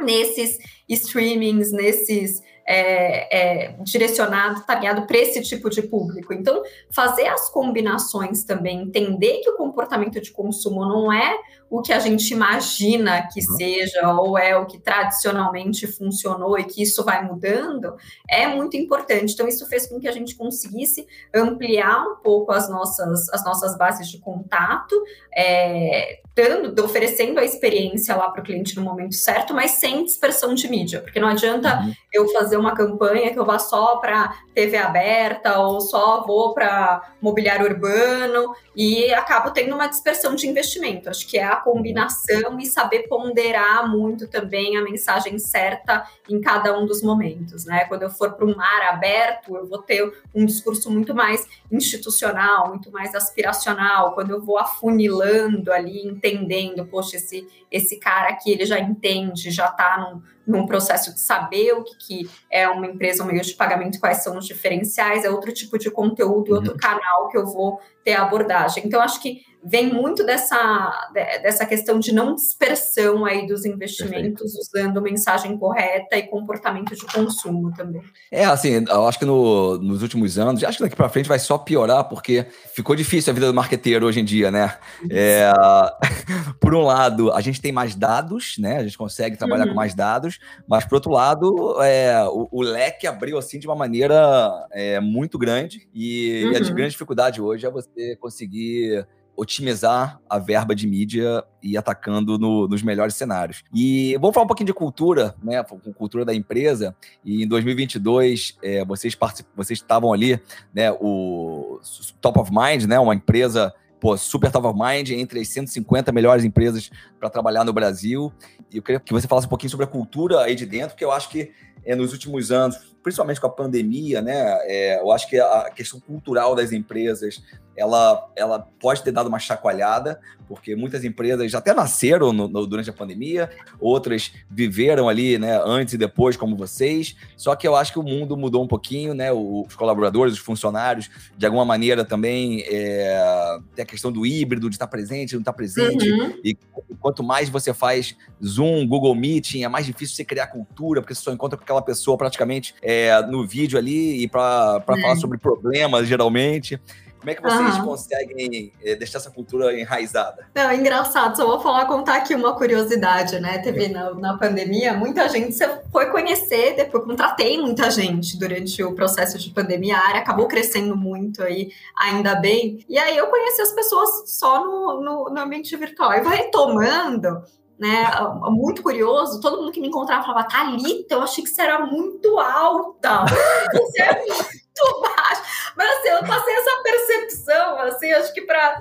nesses 0.00 0.58
streamings, 0.88 1.70
nesses 1.70 2.42
é, 2.72 3.36
é, 3.36 3.76
direcionado, 3.82 4.64
tareado 4.64 5.04
para 5.04 5.18
esse 5.18 5.42
tipo 5.42 5.68
de 5.68 5.82
público. 5.82 6.32
Então, 6.32 6.62
fazer 6.88 7.26
as 7.26 7.50
combinações 7.50 8.44
também, 8.44 8.82
entender 8.82 9.40
que 9.40 9.50
o 9.50 9.56
comportamento 9.56 10.20
de 10.20 10.30
consumo 10.30 10.86
não 10.86 11.12
é 11.12 11.36
o 11.68 11.82
que 11.82 11.92
a 11.92 11.98
gente 11.98 12.32
imagina 12.32 13.28
que 13.32 13.40
uhum. 13.40 13.56
seja, 13.56 14.12
ou 14.14 14.38
é 14.38 14.56
o 14.56 14.66
que 14.66 14.78
tradicionalmente 14.78 15.88
funcionou 15.88 16.56
e 16.58 16.64
que 16.64 16.80
isso 16.82 17.04
vai 17.04 17.24
mudando, 17.24 17.96
é 18.28 18.46
muito 18.46 18.76
importante. 18.76 19.34
Então, 19.34 19.48
isso 19.48 19.66
fez 19.66 19.88
com 19.88 19.98
que 19.98 20.06
a 20.06 20.12
gente 20.12 20.36
conseguisse 20.36 21.08
ampliar 21.34 22.04
um 22.06 22.16
pouco 22.22 22.52
as 22.52 22.70
nossas, 22.70 23.28
as 23.30 23.44
nossas 23.44 23.76
bases 23.76 24.08
de 24.08 24.18
contato, 24.18 24.94
é, 25.36 26.19
dando, 26.34 26.84
oferecendo 26.84 27.38
a 27.38 27.44
experiência 27.44 28.14
lá 28.14 28.30
para 28.30 28.40
o 28.40 28.44
cliente 28.44 28.76
no 28.76 28.82
momento 28.82 29.14
certo, 29.14 29.52
mas 29.52 29.72
sem 29.72 30.04
dispersão 30.04 30.54
de 30.54 30.68
mídia, 30.68 31.00
porque 31.00 31.20
não 31.20 31.28
adianta 31.28 31.80
uhum. 31.80 31.92
eu 32.12 32.28
fazer 32.28 32.56
uma 32.56 32.74
campanha 32.74 33.32
que 33.32 33.38
eu 33.38 33.44
vá 33.44 33.58
só 33.58 33.96
para 33.96 34.34
TV 34.54 34.76
aberta 34.76 35.58
ou 35.58 35.80
só 35.80 36.24
vou 36.24 36.54
para 36.54 37.14
mobiliário 37.20 37.66
urbano 37.66 38.54
e 38.74 39.12
acabo 39.12 39.50
tendo 39.50 39.74
uma 39.74 39.88
dispersão 39.88 40.34
de 40.34 40.48
investimento. 40.48 41.10
Acho 41.10 41.26
que 41.26 41.38
é 41.38 41.44
a 41.44 41.56
combinação 41.56 42.58
e 42.58 42.66
saber 42.66 43.08
ponderar 43.08 43.88
muito 43.90 44.28
também 44.28 44.76
a 44.76 44.82
mensagem 44.82 45.38
certa 45.38 46.04
em 46.28 46.40
cada 46.40 46.78
um 46.78 46.86
dos 46.86 47.02
momentos, 47.02 47.64
né? 47.64 47.84
Quando 47.86 48.02
eu 48.02 48.10
for 48.10 48.32
para 48.32 48.46
um 48.46 48.54
mar 48.54 48.82
aberto, 48.88 49.56
eu 49.56 49.66
vou 49.66 49.78
ter 49.78 50.10
um 50.34 50.46
discurso 50.46 50.90
muito 50.90 51.14
mais 51.14 51.46
institucional, 51.70 52.68
muito 52.68 52.90
mais 52.90 53.14
aspiracional. 53.14 54.14
Quando 54.14 54.30
eu 54.30 54.40
vou 54.40 54.58
afunilando 54.58 55.72
ali, 55.72 56.06
entendendo, 56.20 56.86
poxa, 56.86 57.16
esse, 57.16 57.46
esse 57.70 57.96
cara 57.98 58.28
aqui, 58.28 58.52
ele 58.52 58.66
já 58.66 58.78
entende, 58.78 59.50
já 59.50 59.66
está 59.66 59.98
num, 59.98 60.22
num 60.46 60.66
processo 60.66 61.14
de 61.14 61.20
saber 61.20 61.72
o 61.72 61.82
que, 61.82 61.96
que 61.96 62.30
é 62.50 62.68
uma 62.68 62.86
empresa, 62.86 63.22
um 63.22 63.26
meio 63.26 63.40
de 63.40 63.54
pagamento, 63.54 63.98
quais 63.98 64.18
são 64.18 64.36
os 64.36 64.46
diferenciais, 64.46 65.24
é 65.24 65.30
outro 65.30 65.52
tipo 65.52 65.78
de 65.78 65.90
conteúdo, 65.90 66.54
outro 66.54 66.72
uhum. 66.72 66.78
canal 66.78 67.28
que 67.28 67.38
eu 67.38 67.46
vou 67.46 67.80
ter 68.04 68.14
abordagem. 68.14 68.84
Então, 68.86 69.00
acho 69.00 69.20
que 69.20 69.42
vem 69.62 69.92
muito 69.92 70.24
dessa, 70.24 71.10
dessa 71.42 71.66
questão 71.66 71.98
de 71.98 72.12
não 72.12 72.34
dispersão 72.34 73.24
aí 73.24 73.46
dos 73.46 73.64
investimentos, 73.64 74.52
Perfeito. 74.52 74.88
usando 74.94 75.02
mensagem 75.02 75.56
correta 75.58 76.16
e 76.16 76.22
comportamento 76.22 76.94
de 76.94 77.04
consumo 77.06 77.72
também. 77.74 78.02
É, 78.30 78.44
assim, 78.44 78.84
eu 78.88 79.06
acho 79.06 79.18
que 79.18 79.24
no, 79.24 79.76
nos 79.78 80.02
últimos 80.02 80.38
anos, 80.38 80.64
acho 80.64 80.78
que 80.78 80.84
daqui 80.84 80.96
para 80.96 81.08
frente 81.08 81.28
vai 81.28 81.38
só 81.38 81.58
piorar, 81.58 82.04
porque 82.04 82.46
ficou 82.74 82.96
difícil 82.96 83.30
a 83.30 83.34
vida 83.34 83.46
do 83.46 83.54
marqueteiro 83.54 84.06
hoje 84.06 84.20
em 84.20 84.24
dia, 84.24 84.50
né? 84.50 84.76
É, 85.10 85.52
por 86.58 86.74
um 86.74 86.82
lado, 86.82 87.30
a 87.32 87.40
gente 87.40 87.60
tem 87.60 87.72
mais 87.72 87.94
dados, 87.94 88.56
né? 88.58 88.78
A 88.78 88.82
gente 88.82 88.96
consegue 88.96 89.36
trabalhar 89.36 89.64
uhum. 89.64 89.70
com 89.70 89.76
mais 89.76 89.94
dados, 89.94 90.38
mas 90.66 90.84
por 90.84 90.94
outro 90.94 91.12
lado, 91.12 91.76
é, 91.82 92.24
o, 92.28 92.48
o 92.50 92.62
leque 92.62 93.06
abriu 93.06 93.36
assim 93.36 93.58
de 93.58 93.66
uma 93.66 93.76
maneira 93.76 94.50
é, 94.72 95.00
muito 95.00 95.38
grande 95.38 95.86
e, 95.94 96.44
uhum. 96.44 96.52
e 96.52 96.56
a 96.56 96.60
uhum. 96.60 96.74
grande 96.74 96.92
dificuldade 96.92 97.42
hoje 97.42 97.66
é 97.66 97.70
você 97.70 97.89
conseguir 98.18 99.06
otimizar 99.40 100.20
a 100.28 100.38
verba 100.38 100.74
de 100.74 100.86
mídia 100.86 101.42
e 101.62 101.76
atacando 101.76 102.38
no, 102.38 102.68
nos 102.68 102.82
melhores 102.82 103.14
cenários. 103.14 103.62
E 103.74 104.14
vamos 104.20 104.34
falar 104.34 104.44
um 104.44 104.48
pouquinho 104.48 104.66
de 104.66 104.74
cultura, 104.74 105.34
né? 105.42 105.64
Cultura 105.96 106.26
da 106.26 106.34
empresa. 106.34 106.94
E 107.24 107.42
em 107.42 107.48
2022, 107.48 108.58
é, 108.62 108.84
vocês 108.84 109.16
vocês 109.56 109.78
estavam 109.78 110.12
ali, 110.12 110.38
né? 110.74 110.92
O 110.92 111.80
Top 112.20 112.38
of 112.38 112.50
Mind, 112.52 112.84
né? 112.84 112.98
Uma 112.98 113.14
empresa 113.14 113.72
pô, 114.00 114.16
super 114.16 114.50
top 114.50 114.66
of 114.66 114.78
mind, 114.78 115.10
entre 115.10 115.40
as 115.40 115.48
150 115.48 116.10
melhores 116.10 116.42
empresas 116.42 116.90
para 117.18 117.28
trabalhar 117.28 117.64
no 117.64 117.72
Brasil. 117.72 118.32
E 118.70 118.78
eu 118.78 118.82
queria 118.82 118.98
que 118.98 119.12
você 119.12 119.28
falasse 119.28 119.46
um 119.46 119.50
pouquinho 119.50 119.70
sobre 119.70 119.84
a 119.84 119.88
cultura 119.88 120.40
aí 120.40 120.54
de 120.54 120.64
dentro, 120.64 120.90
porque 120.90 121.04
eu 121.04 121.12
acho 121.12 121.28
que 121.28 121.52
é, 121.84 121.94
nos 121.94 122.12
últimos 122.12 122.50
anos, 122.50 122.76
principalmente 123.02 123.40
com 123.40 123.46
a 123.46 123.50
pandemia, 123.50 124.20
né, 124.20 124.58
é, 124.62 125.00
eu 125.00 125.10
acho 125.10 125.28
que 125.28 125.38
a 125.38 125.70
questão 125.74 126.00
cultural 126.00 126.54
das 126.54 126.72
empresas 126.72 127.42
ela, 127.76 128.30
ela 128.36 128.58
pode 128.58 129.02
ter 129.02 129.10
dado 129.10 129.28
uma 129.28 129.38
chacoalhada, 129.38 130.20
porque 130.46 130.74
muitas 130.74 131.04
empresas 131.04 131.50
já 131.50 131.58
até 131.58 131.72
nasceram 131.72 132.32
no, 132.32 132.48
no, 132.48 132.66
durante 132.66 132.90
a 132.90 132.92
pandemia, 132.92 133.48
outras 133.80 134.32
viveram 134.50 135.08
ali, 135.08 135.38
né, 135.38 135.60
antes 135.64 135.94
e 135.94 135.98
depois, 135.98 136.36
como 136.36 136.56
vocês. 136.56 137.16
Só 137.36 137.54
que 137.54 137.66
eu 137.66 137.76
acho 137.76 137.92
que 137.92 137.98
o 137.98 138.02
mundo 138.02 138.36
mudou 138.36 138.62
um 138.62 138.66
pouquinho, 138.66 139.14
né? 139.14 139.32
Os 139.32 139.74
colaboradores, 139.76 140.34
os 140.34 140.40
funcionários, 140.40 141.08
de 141.36 141.46
alguma 141.46 141.64
maneira 141.64 142.04
também 142.04 142.64
é, 142.66 143.58
tem 143.74 143.84
a 143.84 143.86
questão 143.86 144.10
do 144.10 144.26
híbrido, 144.26 144.68
de 144.68 144.74
estar 144.74 144.88
presente, 144.88 145.34
não 145.34 145.40
estar 145.40 145.52
presente. 145.52 146.10
Uhum. 146.10 146.34
E 146.44 146.58
quanto 146.98 147.22
mais 147.22 147.48
você 147.48 147.72
faz 147.72 148.16
Zoom, 148.44 148.86
Google 148.86 149.14
Meeting, 149.14 149.62
é 149.62 149.68
mais 149.68 149.86
difícil 149.86 150.16
você 150.16 150.24
criar 150.24 150.48
cultura, 150.48 151.00
porque 151.00 151.14
você 151.14 151.22
só 151.22 151.32
encontra 151.32 151.56
com 151.56 151.62
aquela 151.62 151.82
pessoa 151.82 152.18
praticamente 152.18 152.74
é, 152.82 152.89
no 153.28 153.46
vídeo 153.46 153.78
ali 153.78 154.22
e 154.22 154.28
para 154.28 154.82
é. 154.86 155.00
falar 155.00 155.16
sobre 155.16 155.38
problemas, 155.38 156.06
geralmente. 156.06 156.80
Como 157.20 157.30
é 157.30 157.34
que 157.34 157.42
vocês 157.42 157.76
uhum. 157.76 157.84
conseguem 157.84 158.72
é, 158.82 158.94
deixar 158.96 159.18
essa 159.18 159.30
cultura 159.30 159.78
enraizada? 159.78 160.46
Não, 160.54 160.70
é 160.70 160.74
engraçado, 160.74 161.36
só 161.36 161.46
vou 161.46 161.60
falar, 161.60 161.84
contar 161.84 162.16
aqui 162.16 162.34
uma 162.34 162.56
curiosidade, 162.56 163.38
né? 163.38 163.58
Teve 163.58 163.88
na, 163.88 164.14
na 164.14 164.38
pandemia, 164.38 164.94
muita 164.94 165.28
gente 165.28 165.54
foi 165.92 166.06
conhecer, 166.06 166.76
depois 166.76 167.04
contratei 167.04 167.60
muita 167.60 167.90
gente 167.90 168.38
durante 168.38 168.82
o 168.82 168.94
processo 168.94 169.38
de 169.38 169.50
pandemia, 169.50 169.98
a 169.98 170.08
área 170.08 170.20
acabou 170.20 170.48
crescendo 170.48 170.96
muito 170.96 171.42
aí, 171.42 171.70
ainda 171.94 172.36
bem. 172.36 172.82
E 172.88 172.98
aí 172.98 173.18
eu 173.18 173.26
conheci 173.26 173.60
as 173.60 173.72
pessoas 173.72 174.30
só 174.30 174.64
no, 174.64 175.02
no, 175.02 175.24
no 175.24 175.40
ambiente 175.42 175.76
virtual. 175.76 176.14
E 176.14 176.22
vai 176.22 176.38
retomando, 176.38 177.42
né? 177.80 178.10
Muito 178.50 178.82
curioso, 178.82 179.40
todo 179.40 179.56
mundo 179.56 179.72
que 179.72 179.80
me 179.80 179.88
encontrava 179.88 180.22
falava, 180.22 180.46
Thalita, 180.46 181.14
eu 181.14 181.22
achei 181.22 181.42
que 181.42 181.48
você 181.48 181.62
era 181.62 181.78
muito 181.86 182.38
alta. 182.38 183.24
Você 183.72 184.02
é 184.02 184.18
muito 184.18 185.00
baixo. 185.00 185.42
Mas 185.74 185.88
assim, 185.98 186.08
eu 186.08 186.20
passei 186.20 186.54
essa 186.54 186.82
percepção, 186.82 187.78
assim, 187.78 188.12
acho 188.12 188.34
que 188.34 188.42
para 188.42 188.80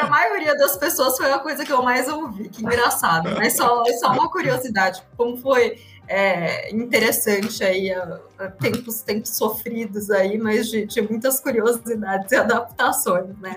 a 0.00 0.06
maioria 0.06 0.56
das 0.56 0.76
pessoas 0.76 1.16
foi 1.16 1.32
a 1.32 1.40
coisa 1.40 1.64
que 1.64 1.72
eu 1.72 1.82
mais 1.82 2.08
ouvi. 2.08 2.48
Que 2.48 2.62
engraçado. 2.62 3.30
Mas 3.36 3.56
só, 3.56 3.82
só 3.98 4.12
uma 4.12 4.30
curiosidade, 4.30 5.02
como 5.16 5.36
foi 5.36 5.80
é, 6.06 6.70
interessante 6.72 7.64
aí, 7.64 7.92
a, 7.92 8.20
a 8.38 8.48
tempos, 8.48 9.02
tempos 9.02 9.36
sofridos 9.36 10.08
aí, 10.10 10.38
mas 10.38 10.68
de, 10.68 10.86
de, 10.86 11.02
muitas 11.02 11.40
curiosidades 11.40 12.30
e 12.30 12.36
adaptações, 12.36 13.36
né? 13.40 13.56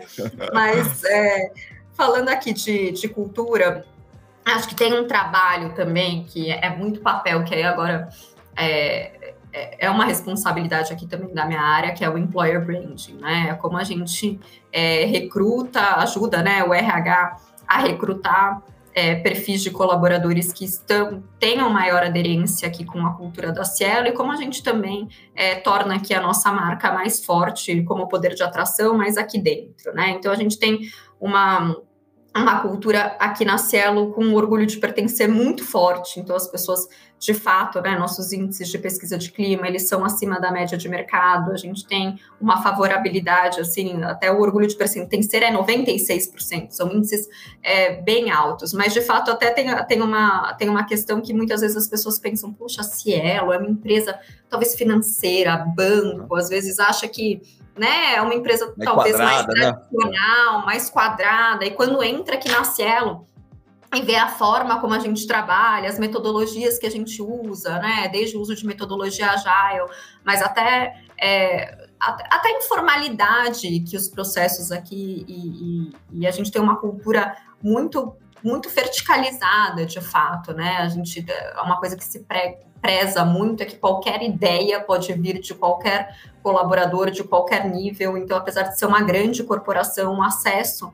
Mas 0.51 1.03
é, 1.03 1.51
falando 1.93 2.29
aqui 2.29 2.53
de, 2.53 2.91
de 2.91 3.07
cultura, 3.07 3.85
acho 4.51 4.67
que 4.67 4.75
tem 4.75 4.93
um 4.93 5.07
trabalho 5.07 5.73
também 5.73 6.23
que 6.23 6.51
é 6.51 6.69
muito 6.69 7.01
papel, 7.01 7.43
que 7.43 7.53
aí 7.53 7.63
agora 7.63 8.09
é, 8.55 9.33
é, 9.53 9.85
é 9.85 9.89
uma 9.89 10.05
responsabilidade 10.05 10.93
aqui 10.93 11.07
também 11.07 11.33
da 11.33 11.45
minha 11.45 11.61
área, 11.61 11.93
que 11.93 12.03
é 12.03 12.09
o 12.09 12.17
employer 12.17 12.63
branding, 12.65 13.15
né? 13.15 13.49
É 13.49 13.53
como 13.53 13.77
a 13.77 13.83
gente 13.83 14.39
é, 14.71 15.05
recruta, 15.05 15.97
ajuda 15.97 16.41
né, 16.41 16.63
o 16.63 16.73
RH 16.73 17.37
a 17.67 17.77
recrutar 17.79 18.61
é, 18.93 19.15
perfis 19.15 19.61
de 19.61 19.71
colaboradores 19.71 20.51
que 20.51 20.65
estão 20.65 21.23
tenham 21.39 21.69
maior 21.69 22.03
aderência 22.03 22.67
aqui 22.67 22.83
com 22.83 23.05
a 23.05 23.13
cultura 23.13 23.51
da 23.51 23.63
Cielo 23.63 24.07
e 24.07 24.11
como 24.11 24.31
a 24.31 24.35
gente 24.35 24.61
também 24.61 25.07
é, 25.33 25.55
torna 25.55 25.95
aqui 25.95 26.13
a 26.13 26.21
nossa 26.21 26.51
marca 26.51 26.91
mais 26.91 27.23
forte 27.23 27.81
como 27.83 28.07
poder 28.07 28.35
de 28.35 28.43
atração, 28.43 28.97
mas 28.97 29.17
aqui 29.17 29.39
dentro, 29.39 29.93
né? 29.93 30.09
Então 30.11 30.31
a 30.31 30.35
gente 30.35 30.59
tem 30.59 30.79
uma 31.19 31.75
uma 32.39 32.61
cultura 32.61 33.17
aqui 33.19 33.43
na 33.43 33.57
Cielo 33.57 34.13
com 34.13 34.23
um 34.23 34.35
orgulho 34.35 34.65
de 34.65 34.77
pertencer 34.77 35.27
muito 35.27 35.65
forte. 35.65 36.17
Então, 36.17 36.33
as 36.33 36.47
pessoas, 36.47 36.87
de 37.19 37.33
fato, 37.33 37.81
né, 37.81 37.97
nossos 37.97 38.31
índices 38.31 38.69
de 38.69 38.77
pesquisa 38.77 39.17
de 39.17 39.31
clima, 39.31 39.67
eles 39.67 39.89
são 39.89 40.05
acima 40.05 40.39
da 40.39 40.49
média 40.49 40.77
de 40.77 40.87
mercado. 40.87 41.51
A 41.51 41.57
gente 41.57 41.85
tem 41.85 42.17
uma 42.39 42.63
favorabilidade, 42.63 43.59
assim, 43.59 44.01
até 44.03 44.31
o 44.31 44.39
orgulho 44.39 44.65
de 44.65 44.75
pertencer 44.75 45.43
é 45.43 45.51
96%. 45.51 46.71
São 46.71 46.89
índices 46.89 47.27
é, 47.61 48.01
bem 48.01 48.31
altos. 48.31 48.71
Mas, 48.73 48.93
de 48.93 49.01
fato, 49.01 49.29
até 49.29 49.51
tem, 49.51 49.67
tem, 49.85 50.01
uma, 50.01 50.53
tem 50.53 50.69
uma 50.69 50.85
questão 50.85 51.19
que 51.19 51.33
muitas 51.33 51.59
vezes 51.59 51.75
as 51.75 51.89
pessoas 51.89 52.17
pensam, 52.17 52.53
poxa, 52.53 52.81
Cielo 52.81 53.51
é 53.51 53.57
uma 53.57 53.69
empresa 53.69 54.17
talvez 54.49 54.73
financeira, 54.75 55.57
banco, 55.57 56.33
às 56.35 56.47
vezes 56.47 56.79
acha 56.79 57.07
que 57.09 57.41
né? 57.77 58.15
É 58.15 58.21
uma 58.21 58.33
empresa 58.33 58.73
talvez 58.83 59.17
mais 59.17 59.45
né? 59.47 59.53
tradicional, 59.53 60.59
né? 60.59 60.65
mais 60.65 60.89
quadrada. 60.89 61.65
E 61.65 61.71
quando 61.71 62.03
entra 62.03 62.35
aqui 62.35 62.49
na 62.49 62.63
Cielo 62.63 63.25
e 63.93 64.01
vê 64.01 64.15
a 64.15 64.27
forma 64.27 64.79
como 64.79 64.93
a 64.93 64.99
gente 64.99 65.27
trabalha, 65.27 65.89
as 65.89 65.99
metodologias 65.99 66.77
que 66.77 66.85
a 66.85 66.91
gente 66.91 67.21
usa, 67.21 67.79
né? 67.79 68.07
Desde 68.09 68.37
o 68.37 68.41
uso 68.41 68.55
de 68.55 68.65
metodologia 68.65 69.31
agile, 69.31 69.89
mas 70.23 70.41
até 70.41 71.01
é, 71.21 71.87
até 71.99 72.49
a 72.49 72.57
informalidade 72.57 73.79
que 73.81 73.95
os 73.95 74.07
processos 74.07 74.71
aqui 74.71 75.23
e, 75.27 75.91
e, 76.13 76.21
e, 76.21 76.27
a 76.27 76.31
gente 76.31 76.51
tem 76.51 76.61
uma 76.61 76.77
cultura 76.77 77.37
muito 77.61 78.15
muito 78.43 78.69
verticalizada 78.69 79.85
de 79.85 80.01
fato, 80.01 80.53
né? 80.53 80.77
A 80.77 80.89
gente 80.89 81.25
é 81.27 81.61
uma 81.61 81.79
coisa 81.79 81.95
que 81.95 82.03
se 82.03 82.19
pre, 82.19 82.57
preza 82.81 83.23
muito 83.23 83.61
é 83.61 83.65
que 83.65 83.77
qualquer 83.77 84.21
ideia 84.23 84.79
pode 84.79 85.13
vir 85.13 85.39
de 85.39 85.53
qualquer 85.53 86.15
colaborador, 86.41 87.11
de 87.11 87.23
qualquer 87.23 87.69
nível. 87.69 88.17
Então, 88.17 88.37
apesar 88.37 88.63
de 88.63 88.77
ser 88.77 88.85
uma 88.85 89.01
grande 89.01 89.43
corporação, 89.43 90.17
o 90.17 90.23
acesso 90.23 90.91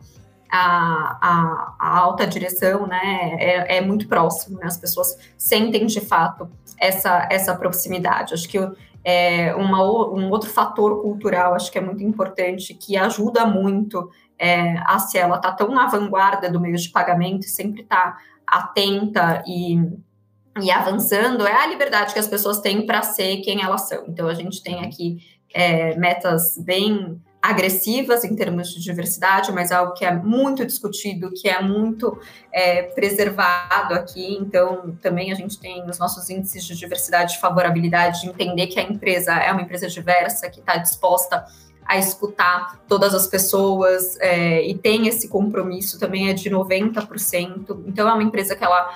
à, 0.49 1.17
à, 1.21 1.75
à 1.79 1.97
alta 1.97 2.27
direção 2.27 2.85
né, 2.85 3.37
é, 3.39 3.77
é, 3.77 3.81
muito 3.81 4.07
próximo. 4.07 4.59
Né? 4.59 4.65
As 4.65 4.77
pessoas 4.77 5.17
sentem 5.37 5.85
de 5.85 6.01
fato 6.01 6.49
essa, 6.77 7.27
essa 7.31 7.55
proximidade. 7.55 8.33
Acho 8.33 8.47
que 8.47 8.59
é, 9.03 9.55
uma, 9.55 9.81
um 9.83 10.29
outro 10.29 10.49
fator 10.49 11.01
cultural, 11.01 11.53
acho 11.53 11.71
que 11.71 11.77
é 11.77 11.81
muito 11.81 12.03
importante, 12.03 12.73
que 12.73 12.97
ajuda 12.97 13.45
muito 13.45 14.11
é, 14.39 14.77
a 14.85 14.99
Cielo 14.99 15.35
está 15.35 15.51
tão 15.51 15.69
na 15.69 15.87
vanguarda 15.87 16.49
do 16.49 16.59
meio 16.59 16.77
de 16.77 16.89
pagamento 16.89 17.45
e 17.45 17.49
sempre 17.49 17.81
está 17.81 18.17
atenta 18.45 19.43
e 19.45 19.79
e 20.61 20.71
avançando 20.71 21.45
é 21.45 21.53
a 21.53 21.67
liberdade 21.67 22.13
que 22.13 22.19
as 22.19 22.27
pessoas 22.27 22.59
têm 22.59 22.85
para 22.85 23.01
ser 23.03 23.37
quem 23.37 23.61
elas 23.61 23.87
são. 23.87 24.05
Então, 24.07 24.27
a 24.27 24.33
gente 24.33 24.61
tem 24.63 24.83
aqui 24.83 25.17
é, 25.53 25.95
metas 25.95 26.57
bem 26.57 27.21
agressivas 27.41 28.23
em 28.23 28.35
termos 28.35 28.69
de 28.69 28.81
diversidade, 28.81 29.51
mas 29.51 29.71
algo 29.71 29.93
que 29.93 30.03
é 30.03 30.11
muito 30.13 30.65
discutido, 30.65 31.31
que 31.31 31.47
é 31.47 31.61
muito 31.61 32.19
é, 32.51 32.83
preservado 32.83 33.93
aqui. 33.93 34.35
Então, 34.35 34.97
também 35.01 35.31
a 35.31 35.35
gente 35.35 35.59
tem 35.59 35.87
os 35.89 35.99
nossos 35.99 36.29
índices 36.29 36.65
de 36.65 36.75
diversidade 36.75 37.35
e 37.35 37.39
favorabilidade, 37.39 38.21
de 38.21 38.27
entender 38.27 38.67
que 38.67 38.79
a 38.79 38.83
empresa 38.83 39.33
é 39.33 39.51
uma 39.51 39.61
empresa 39.61 39.87
diversa, 39.87 40.49
que 40.49 40.59
está 40.59 40.77
disposta 40.77 41.37
a 41.37 41.45
escutar 41.95 42.81
todas 42.87 43.13
as 43.13 43.27
pessoas 43.27 44.17
é, 44.19 44.67
e 44.67 44.75
tem 44.75 45.07
esse 45.07 45.29
compromisso 45.29 45.99
também 45.99 46.29
é 46.29 46.33
de 46.33 46.49
90%. 46.49 47.83
Então, 47.85 48.09
é 48.09 48.13
uma 48.13 48.23
empresa 48.23 48.55
que 48.55 48.63
ela 48.63 48.91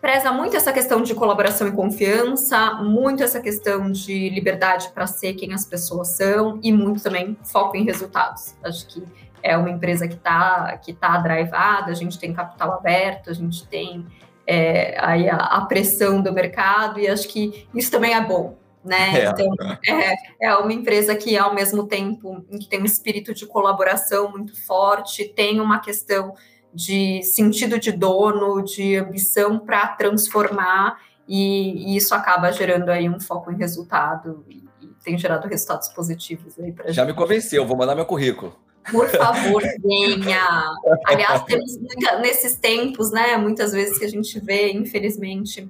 preza 0.00 0.32
muito 0.32 0.56
essa 0.56 0.72
questão 0.72 1.02
de 1.02 1.14
colaboração 1.14 1.68
e 1.68 1.72
confiança, 1.72 2.74
muito 2.74 3.22
essa 3.22 3.40
questão 3.40 3.90
de 3.90 4.30
liberdade 4.30 4.90
para 4.94 5.06
ser 5.06 5.34
quem 5.34 5.52
as 5.52 5.64
pessoas 5.64 6.08
são 6.08 6.58
e 6.62 6.72
muito 6.72 7.02
também 7.02 7.36
foco 7.44 7.76
em 7.76 7.84
resultados. 7.84 8.54
Acho 8.62 8.86
que 8.86 9.02
é 9.42 9.56
uma 9.56 9.70
empresa 9.70 10.08
que 10.08 10.14
está 10.14 10.76
que 10.78 10.92
tá 10.92 11.18
drivada, 11.18 11.90
a 11.90 11.94
gente 11.94 12.18
tem 12.18 12.32
capital 12.32 12.72
aberto, 12.72 13.30
a 13.30 13.34
gente 13.34 13.66
tem 13.66 14.06
é, 14.46 14.96
aí 14.98 15.28
a, 15.28 15.36
a, 15.36 15.60
pressão 15.66 16.20
do 16.20 16.32
mercado 16.32 16.98
e 16.98 17.06
acho 17.06 17.28
que 17.28 17.66
isso 17.74 17.90
também 17.90 18.14
é 18.14 18.20
bom. 18.20 18.56
Né? 18.84 19.20
É. 19.20 19.28
Então, 19.28 19.54
é, 19.86 20.46
é 20.48 20.56
uma 20.56 20.72
empresa 20.72 21.14
que, 21.14 21.36
ao 21.36 21.54
mesmo 21.54 21.86
tempo, 21.86 22.42
que 22.58 22.66
tem 22.66 22.80
um 22.80 22.86
espírito 22.86 23.34
de 23.34 23.46
colaboração 23.46 24.30
muito 24.30 24.58
forte, 24.64 25.28
tem 25.28 25.60
uma 25.60 25.80
questão 25.80 26.34
de 26.72 27.22
sentido 27.22 27.78
de 27.78 27.92
dono, 27.92 28.62
de 28.62 28.96
ambição 28.96 29.58
para 29.58 29.88
transformar, 29.88 30.98
e, 31.28 31.92
e, 31.92 31.96
isso 31.96 32.14
acaba 32.14 32.50
gerando 32.50 32.88
aí 32.90 33.08
um 33.08 33.20
foco 33.20 33.52
em 33.52 33.56
resultado 33.56 34.44
e, 34.48 34.64
e 34.82 34.88
tem 35.04 35.16
gerado 35.16 35.46
resultados 35.46 35.88
positivos 35.88 36.58
aí 36.58 36.72
para 36.72 36.90
Já 36.90 37.04
gente. 37.04 37.12
me 37.14 37.18
convenceu, 37.18 37.64
vou 37.66 37.76
mandar 37.76 37.94
meu 37.94 38.04
currículo. 38.04 38.56
Por 38.90 39.08
favor, 39.08 39.62
venha. 39.84 40.74
Aliás, 41.04 41.44
temos 41.44 41.76
muita, 41.76 42.18
nesses 42.18 42.56
tempos, 42.56 43.12
né? 43.12 43.36
Muitas 43.36 43.72
vezes 43.72 43.98
que 43.98 44.04
a 44.04 44.08
gente 44.08 44.40
vê, 44.40 44.72
infelizmente, 44.72 45.68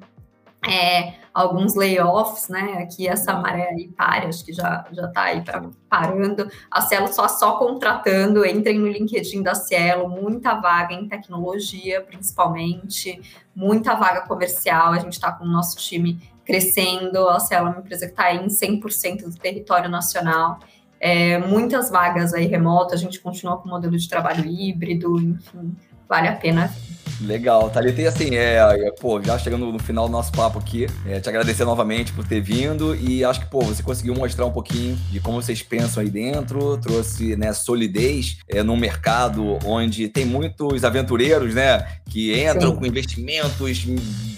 é, 0.69 1.15
alguns 1.33 1.75
layoffs, 1.75 2.49
né? 2.49 2.79
Aqui 2.83 3.09
essa 3.09 3.33
maré 3.35 3.69
aí 3.71 3.89
para, 3.89 4.29
acho 4.29 4.45
que 4.45 4.53
já 4.53 4.85
já 4.93 5.07
está 5.07 5.23
aí 5.23 5.41
pra, 5.43 5.63
parando. 5.89 6.51
A 6.71 6.81
Cielo 6.83 7.09
só 7.09 7.29
só 7.29 7.57
contratando, 7.57 8.45
entrem 8.45 8.79
no 8.79 8.89
LinkedIn 8.89 9.43
da 9.43 9.55
Cielo, 9.55 10.09
muita 10.09 10.55
vaga 10.55 10.95
em 10.95 11.09
tecnologia, 11.09 12.03
principalmente, 12.03 13.21
muita 13.55 13.95
vaga 13.95 14.23
comercial. 14.23 14.93
A 14.93 14.99
gente 14.99 15.15
está 15.15 15.33
com 15.33 15.45
o 15.45 15.49
nosso 15.49 15.77
time 15.79 16.21
crescendo. 16.45 17.29
A 17.29 17.41
Cielo 17.41 17.69
é 17.69 17.71
uma 17.71 17.81
empresa 17.81 18.07
que 18.07 18.13
está 18.13 18.35
em 18.35 18.47
100% 18.47 19.25
do 19.25 19.37
território 19.37 19.89
nacional. 19.89 20.59
É, 20.99 21.39
muitas 21.39 21.91
vagas 21.91 22.35
aí 22.35 22.47
remotas, 22.47 23.01
a 23.01 23.03
gente 23.03 23.21
continua 23.21 23.57
com 23.57 23.67
o 23.67 23.71
modelo 23.71 23.97
de 23.97 24.07
trabalho 24.07 24.45
híbrido, 24.45 25.19
enfim, 25.19 25.75
vale 26.11 26.27
a 26.27 26.33
pena. 26.33 26.75
Legal, 27.21 27.69
Thalita, 27.69 28.01
e 28.01 28.07
assim, 28.07 28.35
é, 28.35 28.57
é, 28.57 28.91
pô, 28.93 29.23
já 29.23 29.39
chegando 29.39 29.67
no 29.71 29.79
final 29.79 30.07
do 30.07 30.13
nosso 30.13 30.33
papo 30.33 30.59
aqui, 30.59 30.87
é, 31.07 31.21
te 31.21 31.29
agradecer 31.29 31.67
novamente 31.67 32.13
por 32.13 32.27
ter 32.27 32.41
vindo 32.41 32.95
e 32.97 33.23
acho 33.23 33.41
que, 33.41 33.47
pô, 33.47 33.61
você 33.61 33.83
conseguiu 33.83 34.15
mostrar 34.15 34.47
um 34.47 34.51
pouquinho 34.51 34.97
de 35.11 35.21
como 35.21 35.41
vocês 35.41 35.63
pensam 35.63 36.03
aí 36.03 36.09
dentro, 36.09 36.79
trouxe, 36.79 37.37
né, 37.37 37.53
solidez 37.53 38.39
é, 38.49 38.63
num 38.63 38.77
mercado 38.77 39.59
onde 39.67 40.09
tem 40.09 40.25
muitos 40.25 40.83
aventureiros, 40.83 41.55
né, 41.55 41.87
que 42.09 42.43
entram 42.43 42.71
Sim. 42.71 42.77
com 42.79 42.87
investimentos 42.87 43.85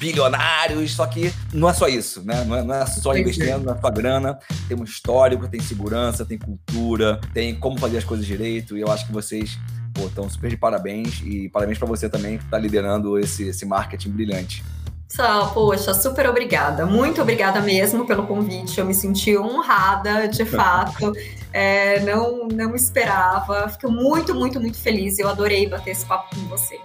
bilionários, 0.01 0.93
só 0.93 1.07
que 1.07 1.33
não 1.53 1.71
é 1.71 1.73
só 1.73 1.87
isso, 1.87 2.21
né, 2.25 2.45
não 2.45 2.57
é, 2.57 2.65
não 2.65 2.75
é 2.75 2.87
só 2.87 3.17
investindo 3.17 3.61
na 3.61 3.79
sua 3.79 3.91
grana, 3.91 4.37
tem 4.67 4.77
um 4.77 4.83
histórico, 4.83 5.47
tem 5.47 5.61
segurança, 5.61 6.25
tem 6.25 6.37
cultura, 6.37 7.21
tem 7.33 7.55
como 7.55 7.79
fazer 7.79 7.99
as 7.99 8.05
coisas 8.05 8.27
direito 8.27 8.77
e 8.77 8.81
eu 8.81 8.91
acho 8.91 9.07
que 9.07 9.13
vocês 9.13 9.57
Pô, 9.93 10.03
então, 10.03 10.29
super 10.29 10.49
de 10.51 10.57
parabéns 10.57 11.21
e 11.25 11.49
parabéns 11.49 11.79
para 11.79 11.87
você 11.87 12.09
também 12.09 12.39
que 12.39 12.45
está 12.45 12.59
liderando 12.59 13.19
esse, 13.19 13.49
esse 13.49 13.67
marketing 13.67 14.11
brilhante. 14.11 14.65
Só, 15.09 15.49
poxa, 15.49 15.93
super 15.93 16.27
obrigada. 16.27 16.87
Muito 16.87 17.21
obrigada 17.21 17.61
mesmo 17.61 18.07
pelo 18.07 18.27
convite. 18.27 18.81
Eu 18.81 18.87
me 18.87 18.95
senti 18.95 19.37
honrada, 19.37 20.27
de 20.27 20.45
fato. 20.47 21.13
é, 21.53 22.01
não, 22.01 22.49
não 22.49 22.75
esperava. 22.75 23.69
Fico 23.69 23.91
muito, 23.93 24.35
muito, 24.35 24.59
muito 24.59 24.79
feliz. 24.79 25.19
Eu 25.19 25.29
adorei 25.29 25.69
bater 25.69 25.91
esse 25.91 26.07
papo 26.07 26.35
com 26.35 26.47
você. 26.49 26.81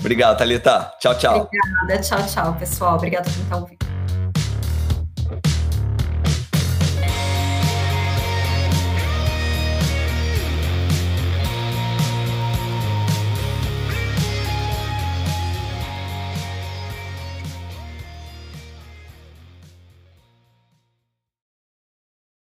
Obrigado, 0.00 0.38
Thalita. 0.38 0.92
Tchau, 0.98 1.16
tchau. 1.16 1.42
Obrigada. 1.42 2.02
Tchau, 2.02 2.26
tchau, 2.26 2.56
pessoal. 2.58 2.96
Obrigada 2.96 3.30
por 3.30 3.40
estar 3.40 3.56
ouvindo. 3.56 3.89